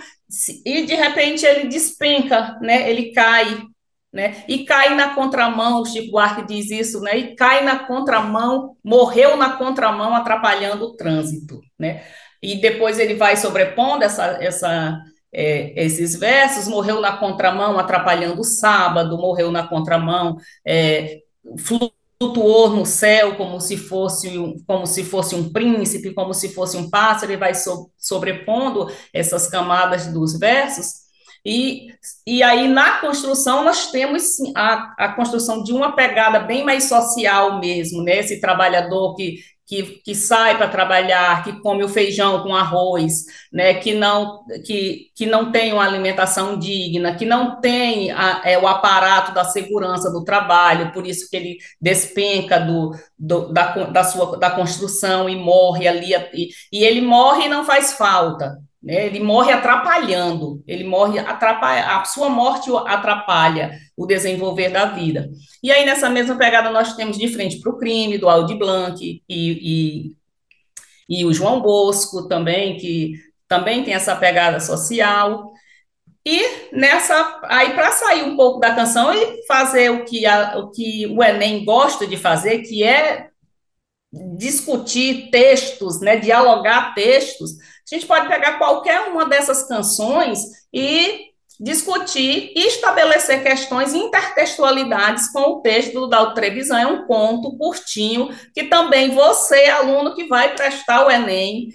e 0.65 0.85
de 0.85 0.95
repente 0.95 1.45
ele 1.45 1.67
despenca, 1.67 2.57
né, 2.61 2.89
ele 2.89 3.11
cai, 3.11 3.61
né, 4.13 4.43
e 4.47 4.63
cai 4.63 4.95
na 4.95 5.13
contramão, 5.13 5.81
o 5.81 5.85
Chico 5.85 6.11
Buarque 6.11 6.45
diz 6.45 6.71
isso, 6.71 7.01
né, 7.01 7.17
e 7.17 7.35
cai 7.35 7.63
na 7.63 7.79
contramão, 7.79 8.77
morreu 8.83 9.35
na 9.35 9.57
contramão, 9.57 10.13
atrapalhando 10.13 10.85
o 10.85 10.95
trânsito, 10.95 11.59
né, 11.77 12.03
e 12.41 12.55
depois 12.55 12.97
ele 12.97 13.15
vai 13.15 13.35
sobrepondo 13.35 14.03
essa, 14.03 14.37
essa 14.41 14.97
é, 15.33 15.73
esses 15.85 16.15
versos, 16.15 16.67
morreu 16.67 17.01
na 17.01 17.17
contramão, 17.17 17.79
atrapalhando 17.79 18.41
o 18.41 18.43
sábado, 18.43 19.17
morreu 19.17 19.51
na 19.51 19.67
contramão, 19.67 20.37
é, 20.65 21.19
flutuou 21.57 22.69
no 22.69 22.85
céu 22.85 23.35
como 23.35 23.59
se 23.59 23.77
fosse 23.77 24.37
um, 24.37 24.55
como 24.67 24.85
se 24.85 25.03
fosse 25.03 25.35
um 25.35 25.51
príncipe, 25.51 26.13
como 26.13 26.33
se 26.33 26.49
fosse 26.49 26.77
um 26.77 26.89
pássaro, 26.89 27.31
e 27.31 27.37
vai 27.37 27.53
so, 27.55 27.89
sobrepondo 27.97 28.87
essas 29.13 29.47
camadas 29.47 30.07
dos 30.07 30.37
versos, 30.37 31.01
E, 31.43 31.87
e 32.25 32.43
aí, 32.43 32.67
na 32.67 32.99
construção, 32.99 33.63
nós 33.63 33.89
temos 33.91 34.35
sim, 34.35 34.53
a, 34.55 34.93
a 34.97 35.13
construção 35.13 35.63
de 35.63 35.73
uma 35.73 35.95
pegada 35.95 36.39
bem 36.39 36.63
mais 36.63 36.83
social 36.87 37.59
mesmo, 37.59 38.03
né? 38.03 38.19
Esse 38.19 38.39
trabalhador 38.39 39.15
que, 39.15 39.37
que, 39.71 40.01
que 40.03 40.13
sai 40.13 40.57
para 40.57 40.67
trabalhar, 40.67 41.45
que 41.45 41.61
come 41.61 41.81
o 41.81 41.87
feijão 41.87 42.43
com 42.43 42.53
arroz, 42.53 43.23
né? 43.53 43.75
que, 43.75 43.93
não, 43.93 44.43
que, 44.65 45.05
que 45.15 45.25
não 45.25 45.49
tem 45.49 45.71
uma 45.71 45.85
alimentação 45.85 46.59
digna, 46.59 47.15
que 47.15 47.25
não 47.25 47.61
tem 47.61 48.11
a, 48.11 48.41
é, 48.43 48.57
o 48.57 48.67
aparato 48.67 49.33
da 49.33 49.45
segurança 49.45 50.11
do 50.11 50.25
trabalho, 50.25 50.91
por 50.91 51.07
isso 51.07 51.29
que 51.29 51.37
ele 51.37 51.57
despenca 51.79 52.59
do, 52.59 52.91
do 53.17 53.47
da, 53.53 53.85
da, 53.85 54.03
sua, 54.03 54.37
da 54.37 54.51
construção 54.51 55.29
e 55.29 55.37
morre 55.37 55.87
ali, 55.87 56.11
e, 56.33 56.49
e 56.69 56.83
ele 56.83 56.99
morre 56.99 57.45
e 57.45 57.49
não 57.49 57.63
faz 57.63 57.93
falta, 57.93 58.57
né? 58.81 59.05
Ele 59.05 59.19
morre 59.19 59.51
atrapalhando, 59.51 60.63
ele 60.67 60.83
morre 60.83 61.19
atrapalha, 61.19 61.97
a 61.97 62.03
sua 62.03 62.29
morte 62.29 62.71
atrapalha 62.87 63.77
o 63.95 64.05
desenvolver 64.05 64.69
da 64.69 64.85
vida. 64.85 65.29
E 65.61 65.71
aí, 65.71 65.85
nessa 65.85 66.09
mesma 66.09 66.35
pegada, 66.35 66.69
nós 66.71 66.95
temos 66.95 67.17
de 67.17 67.27
frente 67.27 67.59
para 67.59 67.71
o 67.71 67.77
crime, 67.77 68.17
do 68.17 68.27
Aldi 68.27 68.55
Blanc 68.55 68.99
e, 69.03 69.21
e, 69.29 70.15
e 71.07 71.25
o 71.25 71.33
João 71.33 71.61
Bosco 71.61 72.27
também, 72.27 72.77
que 72.77 73.13
também 73.47 73.83
tem 73.83 73.93
essa 73.93 74.15
pegada 74.15 74.59
social. 74.59 75.51
E 76.25 76.39
nessa, 76.71 77.41
aí 77.45 77.73
para 77.73 77.91
sair 77.91 78.23
um 78.23 78.35
pouco 78.35 78.59
da 78.59 78.73
canção 78.73 79.13
e 79.13 79.45
fazer 79.45 79.91
o 79.91 80.05
que, 80.05 80.25
a, 80.25 80.57
o 80.57 80.71
que 80.71 81.07
o 81.07 81.23
Enem 81.23 81.65
gosta 81.65 82.07
de 82.07 82.17
fazer, 82.17 82.59
que 82.59 82.83
é 82.83 83.30
discutir 84.11 85.29
textos, 85.31 86.01
né, 86.01 86.17
dialogar 86.17 86.93
textos, 86.93 87.51
a 87.59 87.95
gente 87.95 88.05
pode 88.05 88.27
pegar 88.27 88.57
qualquer 88.57 89.09
uma 89.09 89.25
dessas 89.25 89.67
canções 89.67 90.39
e 90.73 91.31
discutir 91.59 92.51
e 92.55 92.67
estabelecer 92.67 93.43
questões 93.43 93.93
intertextualidades 93.93 95.31
com 95.31 95.41
o 95.41 95.61
texto 95.61 95.93
do 95.93 96.07
Dalto 96.07 96.33
Trevisan. 96.33 96.79
É 96.79 96.87
um 96.87 97.05
conto 97.05 97.55
curtinho 97.57 98.29
que 98.53 98.63
também 98.63 99.11
você, 99.11 99.65
aluno 99.65 100.15
que 100.15 100.27
vai 100.27 100.55
prestar 100.55 101.05
o 101.05 101.11
Enem, 101.11 101.69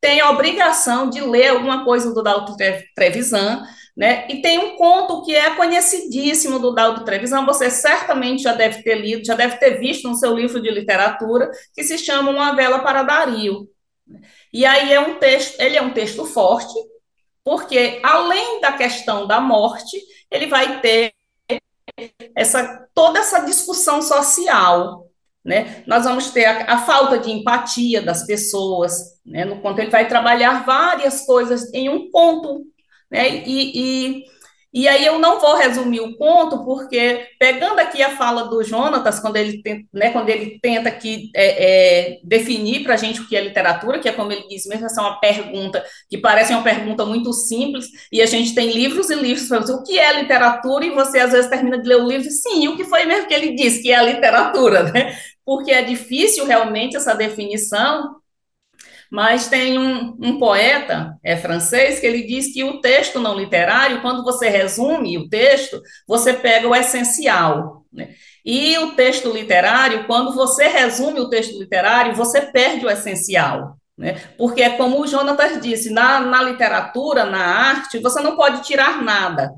tem 0.00 0.20
a 0.20 0.30
obrigação 0.30 1.08
de 1.08 1.20
ler 1.20 1.48
alguma 1.48 1.84
coisa 1.84 2.12
do 2.12 2.22
Dalto 2.22 2.56
Trevisan, 2.96 3.62
né? 3.96 4.26
E 4.28 4.40
tem 4.40 4.58
um 4.58 4.76
conto 4.76 5.22
que 5.22 5.34
é 5.34 5.54
conhecidíssimo 5.54 6.58
do 6.58 6.74
Dalto 6.74 7.04
Trevisan, 7.04 7.44
você 7.44 7.70
certamente 7.70 8.42
já 8.42 8.54
deve 8.54 8.82
ter 8.82 8.94
lido, 8.94 9.24
já 9.24 9.34
deve 9.34 9.56
ter 9.58 9.78
visto 9.78 10.08
no 10.08 10.16
seu 10.16 10.34
livro 10.34 10.60
de 10.60 10.70
literatura, 10.70 11.50
que 11.74 11.84
se 11.84 11.98
chama 11.98 12.30
Uma 12.30 12.54
Vela 12.54 12.78
para 12.80 13.02
Dario. 13.02 13.68
E 14.52 14.64
aí 14.64 14.92
é 14.92 15.00
um 15.00 15.18
texto, 15.18 15.60
ele 15.60 15.76
é 15.76 15.82
um 15.82 15.92
texto 15.92 16.24
forte, 16.24 16.74
porque 17.44 18.00
além 18.02 18.60
da 18.60 18.72
questão 18.72 19.26
da 19.26 19.40
morte, 19.40 20.00
ele 20.30 20.46
vai 20.46 20.80
ter 20.80 21.12
essa 22.34 22.88
toda 22.94 23.18
essa 23.18 23.40
discussão 23.40 24.00
social, 24.00 25.06
né? 25.44 25.82
Nós 25.86 26.04
vamos 26.04 26.30
ter 26.30 26.44
a, 26.44 26.74
a 26.74 26.78
falta 26.78 27.18
de 27.18 27.30
empatia 27.30 28.00
das 28.00 28.24
pessoas, 28.24 29.20
né? 29.24 29.44
No 29.44 29.60
quanto 29.60 29.80
ele 29.80 29.90
vai 29.90 30.08
trabalhar 30.08 30.64
várias 30.64 31.26
coisas 31.26 31.72
em 31.74 31.88
um 31.88 32.10
ponto, 32.10 32.64
né? 33.12 33.44
E, 33.46 34.20
e 34.20 34.32
e 34.74 34.88
aí 34.88 35.04
eu 35.04 35.18
não 35.18 35.38
vou 35.38 35.54
resumir 35.56 36.00
o 36.00 36.16
ponto, 36.16 36.64
porque 36.64 37.26
pegando 37.38 37.78
aqui 37.78 38.02
a 38.02 38.16
fala 38.16 38.44
do 38.44 38.64
Jonatas, 38.64 39.20
quando 39.20 39.36
ele, 39.36 39.62
tenta, 39.62 39.86
né, 39.92 40.10
quando 40.10 40.30
ele 40.30 40.58
tenta 40.62 40.88
aqui, 40.88 41.30
é, 41.36 42.14
é, 42.14 42.20
definir 42.24 42.82
para 42.82 42.94
a 42.94 42.96
gente 42.96 43.20
o 43.20 43.28
que 43.28 43.36
é 43.36 43.42
literatura, 43.42 43.98
que 43.98 44.08
é 44.08 44.12
como 44.12 44.32
ele 44.32 44.48
diz 44.48 44.64
mesmo, 44.66 44.86
essa 44.86 45.02
é 45.02 45.04
uma 45.04 45.20
pergunta 45.20 45.84
que 46.08 46.16
parece 46.16 46.54
uma 46.54 46.62
pergunta 46.62 47.04
muito 47.04 47.34
simples, 47.34 47.86
e 48.10 48.22
a 48.22 48.26
gente 48.26 48.54
tem 48.54 48.70
livros 48.72 49.10
e 49.10 49.14
livros 49.14 49.46
para 49.46 49.58
dizer 49.58 49.74
o 49.74 49.82
que 49.82 49.98
é 49.98 50.20
literatura, 50.22 50.86
e 50.86 50.90
você 50.90 51.18
às 51.18 51.32
vezes 51.32 51.50
termina 51.50 51.78
de 51.78 51.86
ler 51.86 51.96
o 51.96 52.08
livro 52.08 52.26
e 52.26 52.30
sim, 52.30 52.66
o 52.68 52.76
que 52.76 52.84
foi 52.84 53.04
mesmo 53.04 53.28
que 53.28 53.34
ele 53.34 53.54
disse 53.54 53.82
que 53.82 53.92
é 53.92 53.96
a 53.96 54.02
literatura, 54.02 54.84
né? 54.84 55.18
Porque 55.44 55.70
é 55.70 55.82
difícil 55.82 56.46
realmente 56.46 56.96
essa 56.96 57.14
definição, 57.14 58.21
mas 59.12 59.46
tem 59.46 59.78
um, 59.78 60.16
um, 60.18 60.38
poeta 60.38 61.18
é 61.22 61.36
francês 61.36 62.00
que 62.00 62.06
ele 62.06 62.22
diz 62.22 62.50
que 62.50 62.64
o 62.64 62.80
texto 62.80 63.20
não 63.20 63.38
literário, 63.38 64.00
quando 64.00 64.24
você 64.24 64.48
resume 64.48 65.18
o 65.18 65.28
texto, 65.28 65.82
você 66.08 66.32
pega 66.32 66.66
o 66.66 66.74
essencial. 66.74 67.84
Né? 67.92 68.14
E 68.42 68.78
o 68.78 68.92
texto 68.92 69.30
literário, 69.30 70.06
quando 70.06 70.32
você 70.34 70.66
resume 70.66 71.20
o 71.20 71.28
texto 71.28 71.58
literário, 71.58 72.14
você 72.14 72.40
perde 72.40 72.86
o 72.86 72.90
essencial. 72.90 73.76
Né? 73.98 74.18
Porque 74.38 74.62
é 74.62 74.78
como 74.78 74.98
o 75.02 75.06
Jonatas 75.06 75.60
disse, 75.60 75.90
na, 75.90 76.18
na 76.18 76.42
literatura, 76.42 77.26
na 77.26 77.44
arte, 77.44 77.98
você 77.98 78.18
não 78.22 78.34
pode 78.34 78.62
tirar 78.62 79.02
nada. 79.02 79.52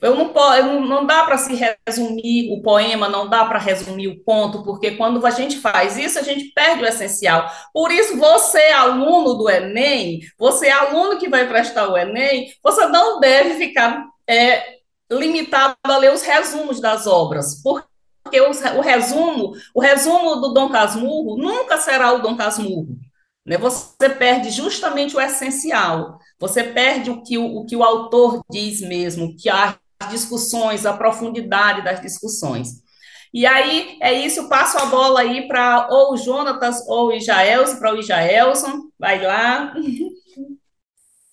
Eu 0.00 0.14
não, 0.14 0.80
não 0.80 1.06
dá 1.06 1.24
para 1.24 1.38
se 1.38 1.54
resumir 1.86 2.52
o 2.52 2.60
poema, 2.60 3.08
não 3.08 3.28
dá 3.28 3.46
para 3.46 3.58
resumir 3.58 4.08
o 4.08 4.22
conto, 4.22 4.62
porque 4.62 4.92
quando 4.92 5.24
a 5.24 5.30
gente 5.30 5.58
faz 5.58 5.96
isso, 5.96 6.18
a 6.18 6.22
gente 6.22 6.52
perde 6.52 6.82
o 6.82 6.86
essencial. 6.86 7.50
Por 7.72 7.90
isso, 7.90 8.18
você, 8.18 8.62
aluno 8.68 9.34
do 9.34 9.48
Enem, 9.48 10.20
você, 10.38 10.68
aluno 10.68 11.18
que 11.18 11.30
vai 11.30 11.48
prestar 11.48 11.88
o 11.88 11.96
Enem, 11.96 12.52
você 12.62 12.84
não 12.86 13.18
deve 13.18 13.54
ficar 13.54 14.04
é, 14.28 14.80
limitado 15.10 15.76
a 15.82 15.96
ler 15.96 16.12
os 16.12 16.22
resumos 16.22 16.78
das 16.78 17.06
obras, 17.06 17.62
porque 17.62 18.40
o, 18.40 18.50
o 18.76 18.80
resumo, 18.82 19.52
o 19.74 19.80
resumo 19.80 20.36
do 20.42 20.52
Dom 20.52 20.68
Casmurro 20.68 21.38
nunca 21.38 21.78
será 21.78 22.12
o 22.12 22.20
Dom 22.20 22.36
Casmurro. 22.36 22.98
Né? 23.44 23.58
Você 23.58 24.08
perde 24.10 24.50
justamente 24.50 25.16
o 25.16 25.20
essencial. 25.20 26.18
Você 26.38 26.64
perde 26.64 27.10
o 27.10 27.22
que 27.22 27.36
o, 27.36 27.44
o 27.58 27.66
que 27.66 27.76
o 27.76 27.82
autor 27.82 28.42
diz 28.50 28.80
mesmo, 28.80 29.36
que 29.36 29.48
as 29.48 29.76
discussões, 30.10 30.86
a 30.86 30.92
profundidade 30.92 31.82
das 31.82 32.00
discussões. 32.00 32.84
E 33.32 33.46
aí, 33.46 33.98
é 34.00 34.12
isso, 34.12 34.48
passo 34.48 34.78
a 34.78 34.86
bola 34.86 35.20
aí 35.20 35.48
para 35.48 35.88
ou 35.90 36.14
o 36.14 36.16
Jonatas 36.16 36.86
ou 36.86 37.08
o 37.08 37.12
Ijaelson, 37.12 37.76
para 37.80 37.92
o 37.92 37.98
Ijaelson, 37.98 38.90
vai 38.96 39.20
lá. 39.20 39.74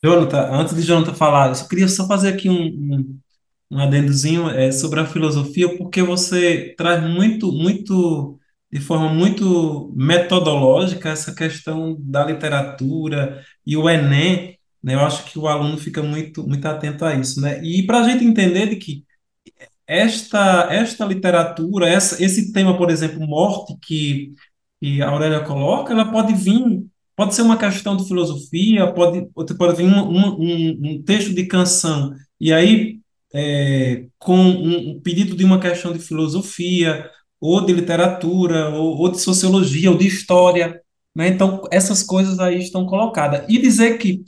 Jonathan, 0.04 0.50
antes 0.52 0.76
de 0.76 0.82
Jonathan 0.82 1.14
falar, 1.14 1.50
eu 1.50 1.68
queria 1.68 1.88
só 1.88 2.08
fazer 2.08 2.30
aqui 2.30 2.50
um, 2.50 2.56
um, 2.56 3.20
um 3.70 3.80
adendozinho 3.80 4.50
é, 4.50 4.72
sobre 4.72 5.00
a 5.00 5.06
filosofia, 5.06 5.78
porque 5.78 6.02
você 6.02 6.74
traz 6.76 7.04
muito, 7.04 7.52
muito, 7.52 8.40
de 8.72 8.80
forma 8.80 9.14
muito 9.14 9.92
metodológica 9.96 11.10
essa 11.10 11.34
questão 11.36 11.98
da 12.00 12.26
literatura 12.26 13.44
e 13.66 13.76
o 13.76 13.90
Enem, 13.90 14.58
né? 14.82 14.96
Eu 14.96 15.02
acho 15.02 15.26
que 15.26 15.38
o 15.38 15.48
aluno 15.48 15.78
fica 15.78 16.02
muito, 16.02 16.48
muito 16.48 16.66
atento 16.66 17.06
a 17.06 17.14
isso, 17.16 17.42
né? 17.42 17.62
E 17.64 17.86
para 17.86 18.00
a 18.00 18.04
gente 18.04 18.24
entender 18.24 18.68
de 18.68 18.78
que 18.78 19.04
esta, 19.86 20.68
esta 20.72 21.06
literatura, 21.06 21.90
essa, 21.90 22.24
esse 22.24 22.54
tema, 22.54 22.78
por 22.78 22.90
exemplo, 22.90 23.20
morte, 23.28 23.76
que, 23.82 24.32
que 24.80 25.02
a 25.02 25.10
Aurélia 25.10 25.42
coloca, 25.42 25.94
ela 25.94 26.10
pode 26.12 26.34
vir, 26.34 26.86
pode 27.16 27.36
ser 27.36 27.42
uma 27.42 27.58
questão 27.58 27.98
de 27.98 28.08
filosofia, 28.08 28.92
pode, 28.94 29.28
pode 29.58 29.76
vir 29.76 29.86
um, 29.86 30.10
um, 30.10 30.80
um 30.84 31.04
texto 31.04 31.34
de 31.36 31.46
canção, 31.46 32.14
e 32.40 32.54
aí, 32.54 33.00
é, 33.34 34.06
com 34.18 34.38
um, 34.38 34.92
um 34.92 35.02
pedido 35.02 35.36
de 35.36 35.44
uma 35.44 35.60
questão 35.60 35.94
de 35.94 36.00
filosofia, 36.00 37.10
ou 37.42 37.66
de 37.66 37.74
literatura, 37.74 38.70
ou, 38.70 38.98
ou 39.00 39.12
de 39.12 39.20
sociologia, 39.20 39.90
ou 39.90 39.98
de 39.98 40.08
história, 40.08 40.80
né? 41.16 41.28
Então, 41.28 41.64
essas 41.72 42.04
coisas 42.04 42.40
aí 42.40 42.60
estão 42.60 42.86
colocadas. 42.86 43.44
E 43.50 43.58
dizer 43.58 43.98
que 43.98 44.24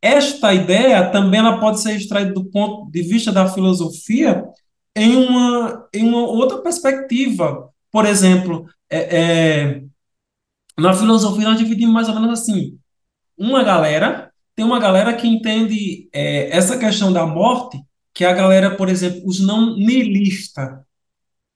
esta 0.00 0.54
ideia 0.54 1.10
também 1.10 1.40
ela 1.40 1.58
pode 1.58 1.80
ser 1.80 1.96
extraída 1.96 2.32
do 2.32 2.44
ponto 2.44 2.90
de 2.90 3.02
vista 3.02 3.32
da 3.32 3.48
filosofia 3.48 4.44
em 4.96 5.16
uma, 5.16 5.88
em 5.92 6.08
uma 6.08 6.20
outra 6.20 6.58
perspectiva. 6.58 7.68
Por 7.90 8.06
exemplo, 8.06 8.66
é, 8.88 9.16
é, 9.18 9.82
na 10.78 10.94
filosofia 10.94 11.48
nós 11.48 11.58
dividimos 11.58 11.94
mais 11.94 12.08
ou 12.08 12.14
menos 12.14 12.40
assim: 12.40 12.78
uma 13.36 13.64
galera, 13.64 14.30
tem 14.54 14.64
uma 14.64 14.78
galera 14.78 15.14
que 15.14 15.26
entende 15.26 16.08
é, 16.12 16.56
essa 16.56 16.78
questão 16.78 17.12
da 17.12 17.26
morte, 17.26 17.80
que 18.14 18.24
é 18.24 18.28
a 18.28 18.34
galera, 18.34 18.76
por 18.76 18.88
exemplo, 18.88 19.22
os 19.24 19.40
não 19.40 19.76
nihilistas, 19.76 20.78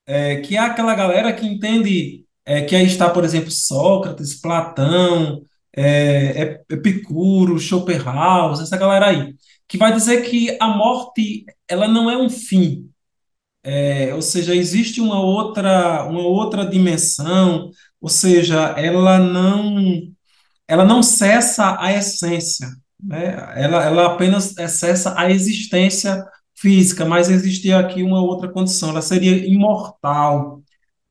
é, 0.06 0.36
que 0.36 0.56
é 0.56 0.60
aquela 0.60 0.94
galera 0.94 1.32
que 1.32 1.46
entende 1.46 2.24
é, 2.44 2.62
que 2.62 2.74
aí 2.74 2.86
está, 2.86 3.08
por 3.08 3.24
exemplo, 3.24 3.50
Sócrates, 3.50 4.40
Platão, 4.40 5.42
é, 5.74 6.42
é, 6.42 6.62
Epicuro, 6.70 7.58
Schopenhauer, 7.58 8.60
essa 8.60 8.76
galera 8.76 9.06
aí, 9.06 9.34
que 9.68 9.78
vai 9.78 9.92
dizer 9.92 10.22
que 10.22 10.56
a 10.60 10.68
morte 10.68 11.44
ela 11.68 11.88
não 11.88 12.10
é 12.10 12.16
um 12.16 12.28
fim, 12.28 12.90
é, 13.64 14.12
ou 14.14 14.22
seja, 14.22 14.54
existe 14.54 15.00
uma 15.00 15.20
outra, 15.20 16.04
uma 16.04 16.22
outra 16.22 16.66
dimensão, 16.66 17.70
ou 18.00 18.08
seja, 18.08 18.74
ela 18.76 19.18
não, 19.18 20.02
ela 20.66 20.84
não 20.84 21.02
cessa 21.02 21.76
a 21.80 21.92
essência, 21.92 22.68
né? 23.02 23.34
ela, 23.56 23.84
ela 23.84 24.06
apenas 24.06 24.54
cessa 24.68 25.14
a 25.18 25.30
existência 25.30 26.24
física, 26.56 27.04
mas 27.04 27.30
existia 27.30 27.78
aqui 27.78 28.02
uma 28.02 28.22
outra 28.22 28.48
condição, 28.50 28.90
ela 28.90 29.02
seria 29.02 29.36
imortal, 29.46 30.62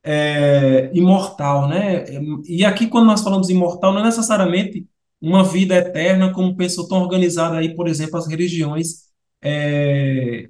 é, 0.04 0.90
imortal, 0.94 1.68
né? 1.68 2.04
E 2.46 2.64
aqui, 2.64 2.88
quando 2.88 3.06
nós 3.06 3.22
falamos 3.22 3.50
imortal, 3.50 3.92
não 3.92 4.00
é 4.00 4.04
necessariamente 4.04 4.86
uma 5.20 5.44
vida 5.44 5.76
eterna, 5.76 6.32
como 6.32 6.56
pensou 6.56 6.88
tão 6.88 6.98
organizada 7.02 7.58
aí, 7.58 7.74
por 7.74 7.88
exemplo, 7.88 8.16
as 8.18 8.26
religiões 8.28 9.04
é, 9.42 10.46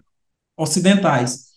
ocidentais. 0.56 1.52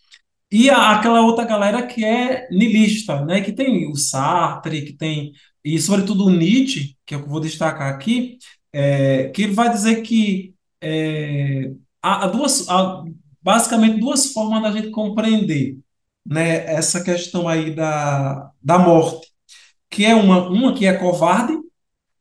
E 0.52 0.70
a- 0.70 0.92
aquela 0.92 1.22
outra 1.22 1.46
galera 1.46 1.86
que 1.88 2.04
é 2.06 2.48
niilista, 2.52 3.26
né? 3.26 3.42
Que 3.42 3.52
tem 3.52 3.90
o 3.92 3.96
Sartre, 3.96 4.86
que 4.86 4.94
tem, 4.94 5.34
e 5.64 5.80
sobretudo 5.82 6.26
o 6.26 6.30
Nietzsche, 6.30 6.96
que 7.06 7.16
é 7.16 7.18
que 7.18 7.24
eu 7.26 7.30
vou 7.30 7.40
destacar 7.40 7.94
aqui, 7.94 8.38
é, 8.74 9.30
que 9.30 9.44
ele 9.44 9.54
vai 9.54 9.70
dizer 9.72 10.02
que 10.04 10.54
é, 10.82 11.72
há, 12.02 12.26
há 12.26 12.28
duas, 12.28 12.68
há 12.70 13.04
basicamente 13.46 14.00
duas 14.00 14.34
formas 14.34 14.64
da 14.64 14.72
gente 14.72 14.90
compreender, 14.90 15.78
né, 16.26 16.66
essa 16.66 17.04
questão 17.04 17.48
aí 17.48 17.76
da, 17.76 18.50
da 18.60 18.80
morte, 18.80 19.28
que 19.88 20.04
é 20.04 20.16
uma, 20.16 20.50
uma 20.50 20.74
que 20.74 20.88
é 20.88 20.94
covarde, 20.94 21.54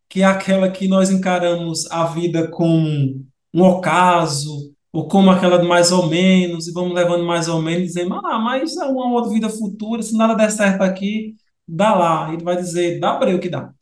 que 0.06 0.20
é 0.20 0.26
aquela 0.26 0.70
que 0.70 0.86
nós 0.86 1.10
encaramos 1.10 1.90
a 1.90 2.04
vida 2.04 2.46
como 2.48 3.24
um 3.54 3.62
ocaso, 3.62 4.74
ou 4.92 5.08
como 5.08 5.30
aquela 5.30 5.58
de 5.58 5.66
mais 5.66 5.90
ou 5.90 6.06
menos, 6.08 6.68
e 6.68 6.72
vamos 6.72 6.94
levando 6.94 7.24
mais 7.24 7.48
ou 7.48 7.62
menos, 7.62 7.86
dizendo, 7.86 8.14
ah, 8.14 8.38
mas 8.38 8.76
é 8.76 8.84
uma 8.84 9.10
outra 9.10 9.32
vida 9.32 9.48
futura, 9.48 10.02
se 10.02 10.14
nada 10.14 10.34
der 10.34 10.50
certo 10.50 10.82
aqui, 10.82 11.34
dá 11.66 11.94
lá. 11.94 12.32
Ele 12.32 12.44
vai 12.44 12.56
dizer, 12.56 13.00
dá 13.00 13.16
para 13.16 13.30
eu 13.30 13.40
que 13.40 13.48
dá. 13.48 13.72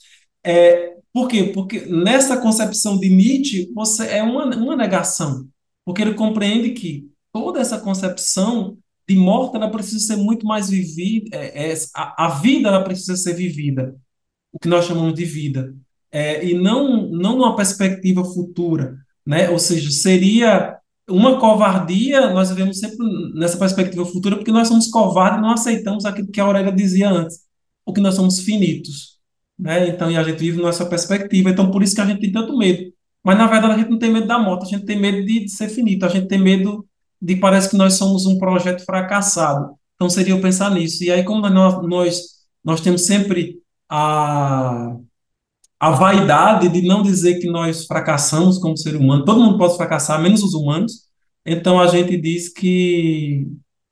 É, 0.44 0.94
por 1.12 1.28
quê? 1.28 1.50
Porque 1.52 1.80
nessa 1.86 2.36
concepção 2.36 2.98
de 2.98 3.10
Nietzsche, 3.10 3.70
você 3.74 4.06
é 4.08 4.22
uma, 4.22 4.46
uma 4.56 4.76
negação, 4.76 5.46
porque 5.84 6.00
ele 6.02 6.14
compreende 6.14 6.70
que 6.70 7.11
toda 7.32 7.60
essa 7.60 7.78
concepção 7.78 8.76
de 9.08 9.16
morte, 9.16 9.56
ela 9.56 9.70
precisa 9.70 9.98
ser 9.98 10.16
muito 10.16 10.46
mais 10.46 10.70
vivida, 10.70 11.36
é, 11.36 11.72
é, 11.72 11.74
a, 11.94 12.26
a 12.26 12.28
vida 12.40 12.68
ela 12.68 12.84
precisa 12.84 13.16
ser 13.16 13.34
vivida 13.34 13.96
o 14.52 14.58
que 14.58 14.68
nós 14.68 14.84
chamamos 14.84 15.14
de 15.14 15.24
vida, 15.24 15.74
é, 16.10 16.44
e 16.44 16.54
não, 16.54 17.08
não 17.10 17.38
numa 17.38 17.56
perspectiva 17.56 18.22
futura, 18.22 18.98
né? 19.24 19.48
Ou 19.48 19.58
seja, 19.58 19.90
seria 19.90 20.76
uma 21.08 21.38
covardia, 21.40 22.30
nós 22.30 22.50
vivemos 22.50 22.78
sempre 22.78 22.98
nessa 23.34 23.56
perspectiva 23.56 24.04
futura, 24.04 24.36
porque 24.36 24.52
nós 24.52 24.68
somos 24.68 24.88
covardes 24.88 25.38
e 25.38 25.42
não 25.42 25.52
aceitamos 25.52 26.04
aquilo 26.04 26.30
que 26.30 26.40
a 26.40 26.44
Aurélia 26.44 26.70
dizia 26.70 27.08
antes, 27.10 27.40
porque 27.84 28.00
nós 28.00 28.14
somos 28.14 28.40
finitos, 28.40 29.18
né? 29.58 29.88
Então, 29.88 30.10
e 30.10 30.16
a 30.16 30.22
gente 30.22 30.38
vive 30.38 30.62
nessa 30.62 30.84
perspectiva, 30.86 31.50
então 31.50 31.70
por 31.70 31.82
isso 31.82 31.94
que 31.94 32.00
a 32.02 32.06
gente 32.06 32.20
tem 32.20 32.32
tanto 32.32 32.56
medo. 32.56 32.92
Mas, 33.24 33.38
na 33.38 33.46
verdade, 33.46 33.74
a 33.74 33.78
gente 33.78 33.90
não 33.90 33.98
tem 33.98 34.10
medo 34.12 34.26
da 34.26 34.38
morte, 34.38 34.64
a 34.64 34.68
gente 34.68 34.84
tem 34.84 34.98
medo 34.98 35.24
de, 35.24 35.44
de 35.44 35.48
ser 35.50 35.68
finito, 35.68 36.04
a 36.04 36.08
gente 36.08 36.26
tem 36.28 36.38
medo 36.38 36.86
de 37.22 37.36
parece 37.36 37.70
que 37.70 37.76
nós 37.76 37.94
somos 37.94 38.26
um 38.26 38.38
projeto 38.38 38.84
fracassado. 38.84 39.74
Então, 39.94 40.10
seria 40.10 40.34
eu 40.34 40.40
pensar 40.40 40.70
nisso. 40.70 41.04
E 41.04 41.10
aí, 41.10 41.22
como 41.22 41.48
nós, 41.48 41.86
nós, 41.86 42.22
nós 42.64 42.80
temos 42.80 43.02
sempre 43.02 43.62
a, 43.88 44.96
a 45.78 45.90
vaidade 45.90 46.68
de 46.68 46.82
não 46.82 47.02
dizer 47.02 47.38
que 47.40 47.48
nós 47.48 47.86
fracassamos 47.86 48.58
como 48.58 48.76
ser 48.76 48.96
humano. 48.96 49.24
Todo 49.24 49.40
mundo 49.40 49.58
pode 49.58 49.76
fracassar, 49.76 50.20
menos 50.20 50.42
os 50.42 50.54
humanos. 50.54 51.08
Então 51.44 51.80
a 51.80 51.86
gente 51.88 52.16
diz 52.16 52.48
que 52.48 53.46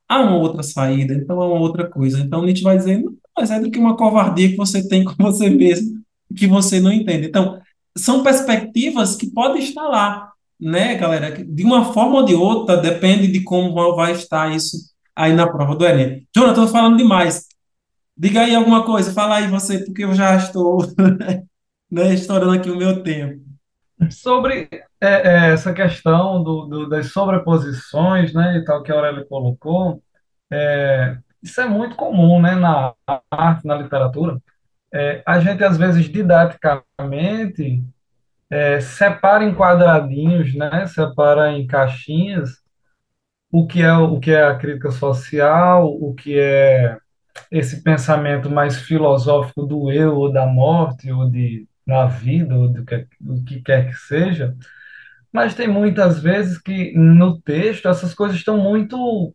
há 0.08 0.20
uma 0.20 0.36
outra 0.36 0.62
saída, 0.62 1.14
então 1.14 1.40
há 1.40 1.46
uma 1.46 1.60
outra 1.60 1.88
coisa. 1.88 2.20
Então 2.20 2.44
Nietzsche 2.44 2.62
vai 2.62 2.76
dizer, 2.76 3.02
não, 3.02 3.14
mas 3.36 3.50
é 3.50 3.60
do 3.60 3.70
que 3.70 3.78
uma 3.78 3.96
covardia 3.96 4.50
que 4.50 4.56
você 4.56 4.86
tem 4.86 5.04
com 5.04 5.14
você 5.18 5.50
mesmo, 5.50 6.00
que 6.36 6.46
você 6.46 6.80
não 6.80 6.92
entende. 6.92 7.26
Então, 7.26 7.60
são 7.96 8.22
perspectivas 8.22 9.16
que 9.16 9.30
podem 9.30 9.62
estar 9.62 9.86
lá, 9.88 10.30
né, 10.60 10.94
galera? 10.96 11.30
De 11.44 11.64
uma 11.64 11.92
forma 11.92 12.16
ou 12.16 12.24
de 12.24 12.34
outra, 12.34 12.76
depende 12.76 13.28
de 13.28 13.42
como 13.44 13.74
vai 13.96 14.12
estar 14.12 14.54
isso 14.54 14.76
aí 15.14 15.32
na 15.32 15.46
prova 15.50 15.74
do 15.76 15.84
Enem. 15.86 16.26
Jonathan, 16.34 16.64
estou 16.64 16.68
falando 16.68 16.96
demais. 16.98 17.46
Diga 18.16 18.42
aí 18.42 18.54
alguma 18.54 18.84
coisa, 18.84 19.12
fala 19.12 19.36
aí 19.36 19.48
você, 19.48 19.78
porque 19.84 20.04
eu 20.04 20.14
já 20.14 20.36
estou, 20.36 20.78
né, 21.90 22.14
estourando 22.14 22.52
aqui 22.54 22.70
o 22.70 22.76
meu 22.76 23.02
tempo. 23.02 23.42
Sobre 24.10 24.68
é, 25.00 25.06
é, 25.08 25.52
essa 25.52 25.72
questão 25.72 26.42
do, 26.42 26.66
do- 26.66 26.88
das 26.88 27.12
sobreposições, 27.12 28.32
né, 28.32 28.56
e 28.58 28.64
tal 28.64 28.82
que 28.82 28.90
a 28.90 28.94
Aurélia 28.96 29.24
colocou, 29.26 30.02
é, 30.50 31.18
isso 31.42 31.60
é 31.60 31.66
muito 31.68 31.96
comum, 31.96 32.40
né, 32.40 32.54
na 32.54 32.94
arte, 33.30 33.66
na 33.66 33.76
literatura. 33.76 34.40
É, 34.92 35.22
a 35.26 35.40
gente, 35.40 35.64
às 35.64 35.76
vezes, 35.78 36.06
didaticamente, 36.10 37.84
é, 38.50 38.80
separa 38.80 39.44
em 39.44 39.54
quadradinhos, 39.54 40.54
né, 40.54 40.86
separa 40.86 41.52
em 41.52 41.66
caixinhas 41.66 42.60
o 43.50 43.66
que 43.66 43.82
é, 43.82 43.92
o 43.92 44.20
que 44.20 44.30
é 44.32 44.44
a 44.44 44.56
crítica 44.56 44.90
social, 44.90 45.86
o 45.86 46.14
que 46.14 46.38
é 46.38 46.98
esse 47.50 47.82
pensamento 47.82 48.50
mais 48.50 48.78
filosófico 48.82 49.66
do 49.66 49.90
eu 49.90 50.16
ou 50.16 50.32
da 50.32 50.46
morte 50.46 51.10
ou 51.12 51.28
de 51.30 51.68
na 51.86 52.06
vida 52.06 52.56
ou 52.56 52.68
do 52.68 52.84
que, 52.84 53.06
do 53.20 53.42
que 53.44 53.60
quer 53.62 53.88
que 53.88 53.94
seja, 53.96 54.56
mas 55.32 55.54
tem 55.54 55.68
muitas 55.68 56.20
vezes 56.22 56.58
que 56.58 56.92
no 56.96 57.40
texto 57.40 57.88
essas 57.88 58.14
coisas 58.14 58.36
estão 58.36 58.58
muito 58.58 59.34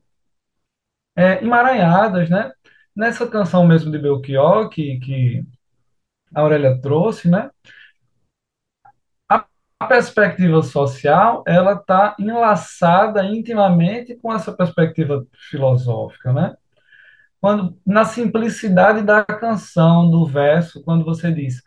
é, 1.16 1.44
emaranhadas, 1.44 2.30
né? 2.30 2.52
Nessa 2.96 3.28
canção 3.28 3.66
mesmo 3.68 3.92
de 3.92 4.00
Belchior 4.00 4.70
que, 4.70 5.00
que 5.00 5.46
a 6.34 6.42
Aurélia 6.42 6.80
trouxe, 6.82 7.30
né? 7.30 7.50
A, 9.86 9.88
perspectiva 9.88 10.62
social 10.64 11.44
ela 11.48 11.74
está 11.74 12.16
enlaçada 12.20 13.24
intimamente 13.26 14.16
com 14.18 14.34
essa 14.34 14.54
perspectiva 14.54 15.26
filosófica, 15.50 16.34
né? 16.34 16.56
Quando, 17.42 17.78
na 17.86 18.06
simplicidade 18.06 19.04
da 19.04 19.24
canção, 19.24 20.10
do 20.10 20.26
verso, 20.26 20.84
quando 20.84 21.06
você 21.06 21.32
diz 21.32 21.64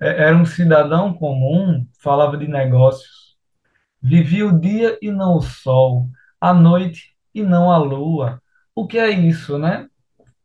É- 0.00 0.24
Era 0.28 0.36
um 0.36 0.46
cidadão 0.46 1.14
comum, 1.14 1.86
falava 2.00 2.36
de 2.36 2.48
negócios. 2.48 3.36
Vivia 4.02 4.46
o 4.46 4.58
dia 4.60 4.98
e 5.02 5.10
não 5.10 5.36
o 5.36 5.42
sol, 5.42 6.08
a 6.40 6.52
noite 6.54 7.16
e 7.34 7.42
não 7.42 7.70
a 7.72 7.78
lua. 7.78 8.42
O 8.74 8.86
que 8.86 8.98
é 8.98 9.10
isso, 9.10 9.58
né? 9.58 9.88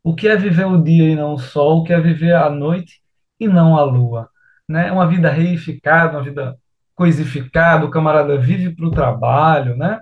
O 0.04 0.16
que 0.16 0.28
é 0.28 0.36
viver 0.38 0.66
o 0.66 0.82
dia 0.84 1.10
e 1.12 1.16
não 1.16 1.34
o 1.36 1.40
sol? 1.40 1.80
O 1.82 1.84
que 1.84 1.94
é 1.94 2.00
viver 2.02 2.34
a 2.36 2.50
noite 2.50 3.02
e 3.40 3.48
não 3.48 3.78
a 3.78 3.84
lua? 3.84 4.30
Né? 4.68 4.92
Uma 4.92 5.08
vida 5.08 5.30
reificada, 5.32 6.18
uma 6.18 6.24
vida 6.24 6.58
coisificada, 7.00 7.86
o 7.86 7.90
camarada 7.90 8.38
vive 8.38 8.76
para 8.76 8.86
o 8.86 8.92
trabalho, 8.92 9.78
né? 9.78 10.02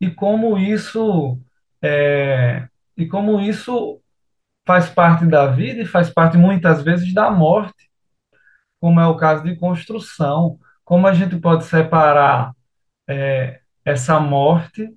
E 0.00 0.08
como 0.08 0.56
isso 0.56 1.36
é, 1.82 2.68
e 2.96 3.06
como 3.06 3.40
isso 3.40 4.00
faz 4.64 4.88
parte 4.88 5.26
da 5.26 5.48
vida 5.48 5.82
e 5.82 5.84
faz 5.84 6.10
parte 6.10 6.38
muitas 6.38 6.80
vezes 6.80 7.12
da 7.12 7.28
morte 7.28 7.90
como 8.80 9.00
é 9.00 9.06
o 9.08 9.16
caso 9.16 9.42
de 9.42 9.56
construção. 9.56 10.60
Como 10.84 11.08
a 11.08 11.12
gente 11.12 11.36
pode 11.36 11.64
separar 11.64 12.52
é, 13.08 13.58
essa 13.84 14.20
morte 14.20 14.88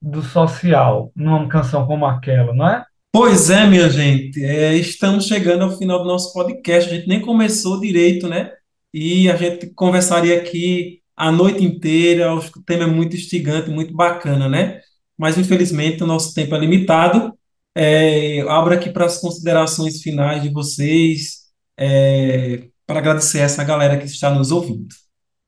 do 0.00 0.22
social 0.22 1.10
numa 1.16 1.48
canção 1.48 1.88
como 1.88 2.06
aquela, 2.06 2.54
não 2.54 2.68
é? 2.68 2.84
Pois 3.12 3.50
é, 3.50 3.66
minha 3.66 3.90
gente, 3.90 4.44
é, 4.44 4.74
estamos 4.74 5.26
chegando 5.26 5.64
ao 5.64 5.76
final 5.76 5.98
do 5.98 6.08
nosso 6.08 6.32
podcast. 6.32 6.88
A 6.88 6.94
gente 6.94 7.08
nem 7.08 7.20
começou 7.20 7.80
direito, 7.80 8.28
né? 8.28 8.52
E 8.94 9.28
a 9.28 9.36
gente 9.36 9.70
conversaria 9.74 10.38
aqui 10.38 11.02
a 11.16 11.32
noite 11.32 11.64
inteira. 11.64 12.32
Acho 12.32 12.52
que 12.52 12.60
o 12.60 12.62
tema 12.62 12.84
é 12.84 12.86
muito 12.86 13.16
instigante, 13.16 13.68
muito 13.68 13.92
bacana, 13.92 14.48
né? 14.48 14.80
Mas 15.18 15.36
infelizmente 15.36 16.04
o 16.04 16.06
nosso 16.06 16.32
tempo 16.32 16.54
é 16.54 16.58
limitado. 16.60 17.36
É, 17.74 18.42
abro 18.42 18.72
aqui 18.72 18.90
para 18.90 19.06
as 19.06 19.18
considerações 19.18 20.00
finais 20.00 20.42
de 20.42 20.48
vocês, 20.50 21.46
é, 21.76 22.68
para 22.86 23.00
agradecer 23.00 23.40
essa 23.40 23.64
galera 23.64 23.98
que 23.98 24.06
está 24.06 24.30
nos 24.30 24.52
ouvindo. 24.52 24.94